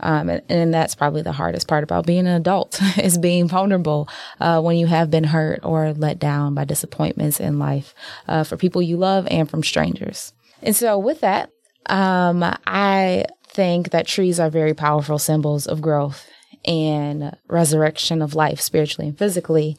Um, 0.00 0.28
and, 0.28 0.42
and, 0.48 0.74
that's 0.74 0.96
probably 0.96 1.22
the 1.22 1.32
hardest 1.32 1.68
part 1.68 1.84
about 1.84 2.06
being 2.06 2.26
an 2.26 2.34
adult 2.34 2.80
is 2.98 3.18
being 3.18 3.46
vulnerable 3.46 4.08
uh, 4.40 4.60
when 4.60 4.76
you 4.76 4.86
have 4.86 5.10
been 5.10 5.24
hurt 5.24 5.60
or 5.62 5.92
let 5.92 6.18
down 6.18 6.54
by 6.54 6.64
disappointments 6.64 7.38
in 7.38 7.58
life 7.58 7.94
uh, 8.26 8.42
for 8.42 8.56
people 8.56 8.82
you 8.82 8.96
love 8.96 9.28
and 9.30 9.48
from 9.48 9.62
strangers. 9.62 10.32
And 10.60 10.74
so, 10.74 10.98
with 10.98 11.20
that, 11.20 11.50
um, 11.86 12.42
I 12.66 13.26
think 13.48 13.90
that 13.90 14.06
trees 14.06 14.40
are 14.40 14.50
very 14.50 14.74
powerful 14.74 15.18
symbols 15.18 15.66
of 15.66 15.82
growth 15.82 16.26
and 16.64 17.36
resurrection 17.48 18.22
of 18.22 18.34
life 18.34 18.60
spiritually 18.60 19.08
and 19.08 19.18
physically. 19.18 19.76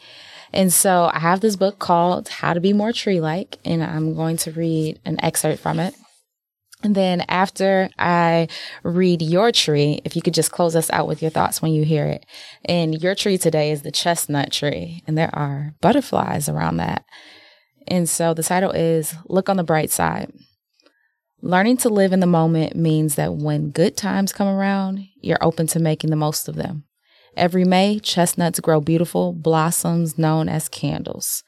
And 0.53 0.71
so 0.71 1.09
I 1.11 1.19
have 1.19 1.41
this 1.41 1.55
book 1.55 1.79
called 1.79 2.29
How 2.29 2.53
to 2.53 2.61
Be 2.61 2.73
More 2.73 2.93
Tree 2.93 3.19
Like, 3.19 3.57
and 3.65 3.83
I'm 3.83 4.13
going 4.15 4.37
to 4.37 4.51
read 4.51 4.99
an 5.03 5.17
excerpt 5.23 5.59
from 5.59 5.79
it. 5.79 5.95
And 6.83 6.93
then 6.93 7.21
after 7.29 7.89
I 7.97 8.49
read 8.83 9.21
your 9.21 9.51
tree, 9.51 10.01
if 10.03 10.15
you 10.15 10.21
could 10.21 10.33
just 10.33 10.51
close 10.51 10.75
us 10.75 10.91
out 10.91 11.07
with 11.07 11.21
your 11.21 11.31
thoughts 11.31 11.61
when 11.61 11.71
you 11.71 11.85
hear 11.85 12.05
it. 12.05 12.25
And 12.65 13.01
your 13.01 13.15
tree 13.15 13.37
today 13.37 13.71
is 13.71 13.81
the 13.81 13.91
chestnut 13.91 14.51
tree, 14.51 15.01
and 15.07 15.17
there 15.17 15.33
are 15.33 15.73
butterflies 15.81 16.49
around 16.49 16.77
that. 16.77 17.05
And 17.87 18.07
so 18.07 18.33
the 18.33 18.43
title 18.43 18.71
is 18.71 19.15
Look 19.25 19.49
on 19.49 19.57
the 19.57 19.63
Bright 19.63 19.91
Side. 19.91 20.31
Learning 21.41 21.77
to 21.77 21.89
live 21.89 22.13
in 22.13 22.19
the 22.19 22.27
moment 22.27 22.75
means 22.75 23.15
that 23.15 23.33
when 23.33 23.71
good 23.71 23.97
times 23.97 24.31
come 24.31 24.47
around, 24.47 25.07
you're 25.19 25.43
open 25.43 25.67
to 25.67 25.79
making 25.79 26.09
the 26.09 26.15
most 26.15 26.47
of 26.47 26.55
them. 26.55 26.83
Every 27.35 27.65
May, 27.65 27.99
chestnuts 27.99 28.59
grow 28.59 28.79
beautiful 28.79 29.33
blossoms 29.33 30.17
known 30.17 30.47
as 30.47 30.69
candles. 30.69 31.43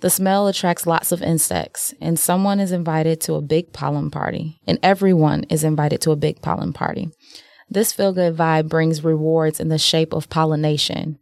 The 0.00 0.10
smell 0.10 0.48
attracts 0.48 0.86
lots 0.86 1.12
of 1.12 1.22
insects, 1.22 1.94
and 1.98 2.18
someone 2.18 2.60
is 2.60 2.72
invited 2.72 3.22
to 3.22 3.34
a 3.34 3.40
big 3.40 3.72
pollen 3.72 4.10
party, 4.10 4.60
and 4.66 4.78
everyone 4.82 5.44
is 5.44 5.64
invited 5.64 6.02
to 6.02 6.10
a 6.10 6.16
big 6.16 6.42
pollen 6.42 6.74
party. 6.74 7.10
This 7.70 7.92
feel 7.92 8.12
good 8.12 8.36
vibe 8.36 8.68
brings 8.68 9.02
rewards 9.02 9.60
in 9.60 9.68
the 9.68 9.78
shape 9.78 10.12
of 10.12 10.28
pollination. 10.28 11.18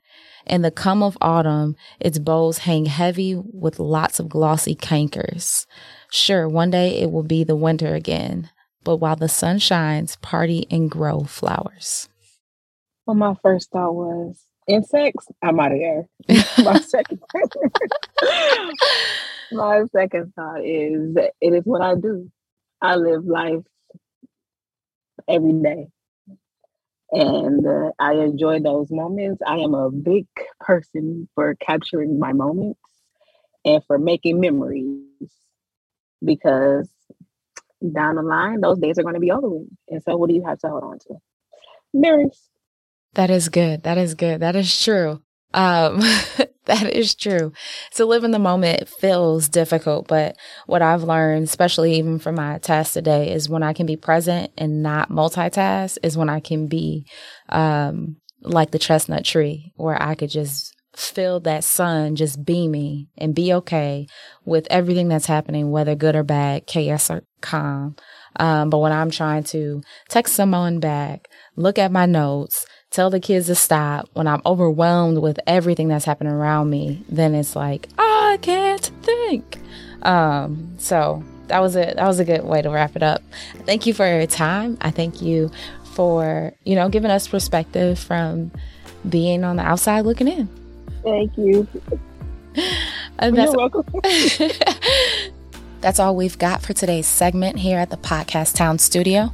In 0.46 0.62
the 0.62 0.72
come 0.72 1.04
of 1.04 1.16
autumn, 1.20 1.76
its 2.00 2.18
boughs 2.18 2.58
hang 2.58 2.86
heavy 2.86 3.36
with 3.36 3.78
lots 3.78 4.18
of 4.18 4.28
glossy 4.28 4.74
conkers. 4.74 5.68
Sure, 6.10 6.48
one 6.48 6.70
day 6.70 7.00
it 7.00 7.12
will 7.12 7.22
be 7.22 7.44
the 7.44 7.54
winter 7.54 7.94
again, 7.94 8.50
but 8.82 8.96
while 8.96 9.14
the 9.14 9.28
sun 9.28 9.60
shines, 9.60 10.16
party 10.16 10.66
and 10.72 10.90
grow 10.90 11.22
flowers. 11.22 12.08
Well, 13.06 13.16
my 13.16 13.34
first 13.42 13.70
thought 13.70 13.94
was 13.94 14.44
insects. 14.68 15.26
I'm 15.42 15.58
out 15.58 15.72
of 15.72 15.78
there. 15.78 16.08
my 16.64 16.78
second, 16.80 17.20
my 19.50 19.84
second 19.92 20.32
thought 20.34 20.64
is 20.64 21.16
it 21.16 21.54
is 21.54 21.64
what 21.64 21.82
I 21.82 21.94
do. 21.96 22.30
I 22.80 22.96
live 22.96 23.24
life 23.24 23.62
every 25.28 25.52
day, 25.52 25.88
and 27.10 27.66
uh, 27.66 27.90
I 27.98 28.14
enjoy 28.14 28.60
those 28.60 28.90
moments. 28.90 29.42
I 29.46 29.58
am 29.58 29.74
a 29.74 29.90
big 29.90 30.26
person 30.60 31.28
for 31.34 31.54
capturing 31.56 32.18
my 32.18 32.32
moments 32.32 32.80
and 33.64 33.82
for 33.84 33.98
making 33.98 34.40
memories 34.40 35.00
because 36.24 36.88
down 37.92 38.14
the 38.14 38.22
line, 38.22 38.60
those 38.60 38.78
days 38.78 38.98
are 38.98 39.02
going 39.02 39.14
to 39.14 39.20
be 39.20 39.32
over 39.32 39.48
with. 39.48 39.68
And 39.88 40.02
so, 40.02 40.16
what 40.16 40.28
do 40.28 40.36
you 40.36 40.44
have 40.44 40.58
to 40.60 40.68
hold 40.68 40.84
on 40.84 40.98
to? 41.00 41.16
Mirrors. 41.92 42.51
That 43.14 43.30
is 43.30 43.48
good. 43.48 43.82
That 43.82 43.98
is 43.98 44.14
good. 44.14 44.40
That 44.40 44.56
is 44.56 44.82
true. 44.82 45.20
Um, 45.54 46.00
that 46.64 46.90
is 46.92 47.14
true. 47.14 47.52
To 47.96 48.06
live 48.06 48.24
in 48.24 48.30
the 48.30 48.38
moment 48.38 48.88
feels 48.88 49.48
difficult, 49.48 50.08
but 50.08 50.36
what 50.66 50.82
I've 50.82 51.02
learned, 51.02 51.44
especially 51.44 51.94
even 51.96 52.18
from 52.18 52.36
my 52.36 52.58
test 52.58 52.94
today, 52.94 53.32
is 53.32 53.48
when 53.48 53.62
I 53.62 53.72
can 53.72 53.86
be 53.86 53.96
present 53.96 54.50
and 54.56 54.82
not 54.82 55.10
multitask, 55.10 55.98
is 56.02 56.16
when 56.16 56.30
I 56.30 56.40
can 56.40 56.68
be 56.68 57.06
um, 57.50 58.16
like 58.40 58.70
the 58.70 58.78
chestnut 58.78 59.24
tree, 59.24 59.72
where 59.76 60.00
I 60.00 60.14
could 60.14 60.30
just 60.30 60.74
feel 60.94 61.40
that 61.40 61.64
sun 61.64 62.16
just 62.16 62.44
beaming 62.44 63.08
and 63.16 63.34
be 63.34 63.52
okay 63.54 64.06
with 64.44 64.66
everything 64.70 65.08
that's 65.08 65.26
happening, 65.26 65.70
whether 65.70 65.94
good 65.94 66.14
or 66.14 66.22
bad, 66.22 66.66
chaos 66.66 67.10
or 67.10 67.24
calm. 67.40 67.96
Um, 68.36 68.70
but 68.70 68.78
when 68.78 68.92
I'm 68.92 69.10
trying 69.10 69.44
to 69.44 69.82
text 70.08 70.34
someone 70.34 70.80
back, 70.80 71.28
look 71.56 71.78
at 71.78 71.92
my 71.92 72.06
notes, 72.06 72.66
tell 72.92 73.10
the 73.10 73.20
kids 73.20 73.46
to 73.46 73.54
stop, 73.54 74.08
when 74.12 74.26
I'm 74.26 74.42
overwhelmed 74.46 75.18
with 75.18 75.40
everything 75.46 75.88
that's 75.88 76.04
happening 76.04 76.32
around 76.32 76.70
me, 76.70 77.04
then 77.08 77.34
it's 77.34 77.56
like, 77.56 77.88
I 77.98 78.38
can't 78.40 78.84
think. 79.02 79.58
Um, 80.02 80.74
so 80.78 81.24
that 81.48 81.60
was 81.60 81.74
a 81.76 81.94
that 81.96 82.06
was 82.06 82.18
a 82.18 82.24
good 82.24 82.44
way 82.44 82.62
to 82.62 82.70
wrap 82.70 82.94
it 82.96 83.02
up. 83.02 83.22
Thank 83.66 83.86
you 83.86 83.94
for 83.94 84.06
your 84.06 84.26
time. 84.26 84.78
I 84.80 84.90
thank 84.90 85.20
you 85.20 85.50
for, 85.94 86.52
you 86.64 86.74
know, 86.74 86.88
giving 86.88 87.10
us 87.10 87.28
perspective 87.28 87.98
from 87.98 88.50
being 89.08 89.44
on 89.44 89.56
the 89.56 89.62
outside 89.62 90.02
looking 90.02 90.28
in. 90.28 90.48
Thank 91.02 91.36
you. 91.36 91.66
And 93.18 93.36
You're 93.36 93.52
welcome. 93.52 93.84
that's 95.80 95.98
all 95.98 96.16
we've 96.16 96.38
got 96.38 96.60
for 96.60 96.72
today's 96.72 97.06
segment 97.06 97.58
here 97.58 97.78
at 97.78 97.90
the 97.90 97.96
Podcast 97.96 98.56
Town 98.56 98.78
Studio. 98.78 99.32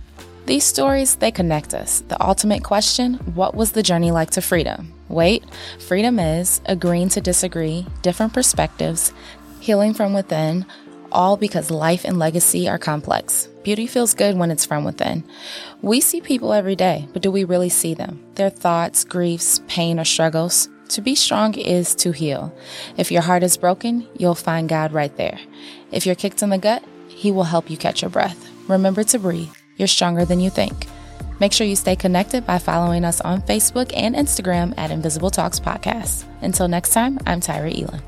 These 0.48 0.64
stories, 0.64 1.16
they 1.16 1.30
connect 1.30 1.74
us. 1.74 2.00
The 2.08 2.24
ultimate 2.24 2.64
question 2.64 3.16
what 3.34 3.54
was 3.54 3.72
the 3.72 3.82
journey 3.82 4.10
like 4.10 4.30
to 4.30 4.40
freedom? 4.40 4.94
Wait, 5.10 5.44
freedom 5.78 6.18
is 6.18 6.62
agreeing 6.64 7.10
to 7.10 7.20
disagree, 7.20 7.86
different 8.00 8.32
perspectives, 8.32 9.12
healing 9.60 9.92
from 9.92 10.14
within, 10.14 10.64
all 11.12 11.36
because 11.36 11.70
life 11.70 12.06
and 12.06 12.18
legacy 12.18 12.66
are 12.66 12.78
complex. 12.78 13.46
Beauty 13.62 13.86
feels 13.86 14.14
good 14.14 14.38
when 14.38 14.50
it's 14.50 14.64
from 14.64 14.84
within. 14.84 15.22
We 15.82 16.00
see 16.00 16.22
people 16.22 16.54
every 16.54 16.76
day, 16.76 17.06
but 17.12 17.20
do 17.20 17.30
we 17.30 17.44
really 17.44 17.68
see 17.68 17.92
them? 17.92 18.24
Their 18.36 18.48
thoughts, 18.48 19.04
griefs, 19.04 19.60
pain, 19.68 20.00
or 20.00 20.06
struggles? 20.06 20.66
To 20.88 21.02
be 21.02 21.14
strong 21.14 21.52
is 21.58 21.94
to 21.96 22.10
heal. 22.10 22.56
If 22.96 23.12
your 23.12 23.20
heart 23.20 23.42
is 23.42 23.58
broken, 23.58 24.08
you'll 24.16 24.34
find 24.34 24.66
God 24.66 24.92
right 24.92 25.14
there. 25.18 25.38
If 25.92 26.06
you're 26.06 26.14
kicked 26.14 26.42
in 26.42 26.48
the 26.48 26.56
gut, 26.56 26.82
He 27.06 27.30
will 27.30 27.44
help 27.44 27.68
you 27.68 27.76
catch 27.76 28.00
your 28.00 28.10
breath. 28.10 28.48
Remember 28.66 29.04
to 29.04 29.18
breathe. 29.18 29.52
You're 29.78 29.88
stronger 29.88 30.24
than 30.26 30.40
you 30.40 30.50
think. 30.50 30.86
Make 31.40 31.52
sure 31.52 31.66
you 31.66 31.76
stay 31.76 31.96
connected 31.96 32.44
by 32.44 32.58
following 32.58 33.04
us 33.04 33.20
on 33.20 33.42
Facebook 33.42 33.92
and 33.96 34.14
Instagram 34.14 34.74
at 34.76 34.90
Invisible 34.90 35.30
Talks 35.30 35.60
Podcast. 35.60 36.24
Until 36.42 36.68
next 36.68 36.92
time, 36.92 37.18
I'm 37.26 37.40
Tyra 37.40 37.72
Elon. 37.72 38.02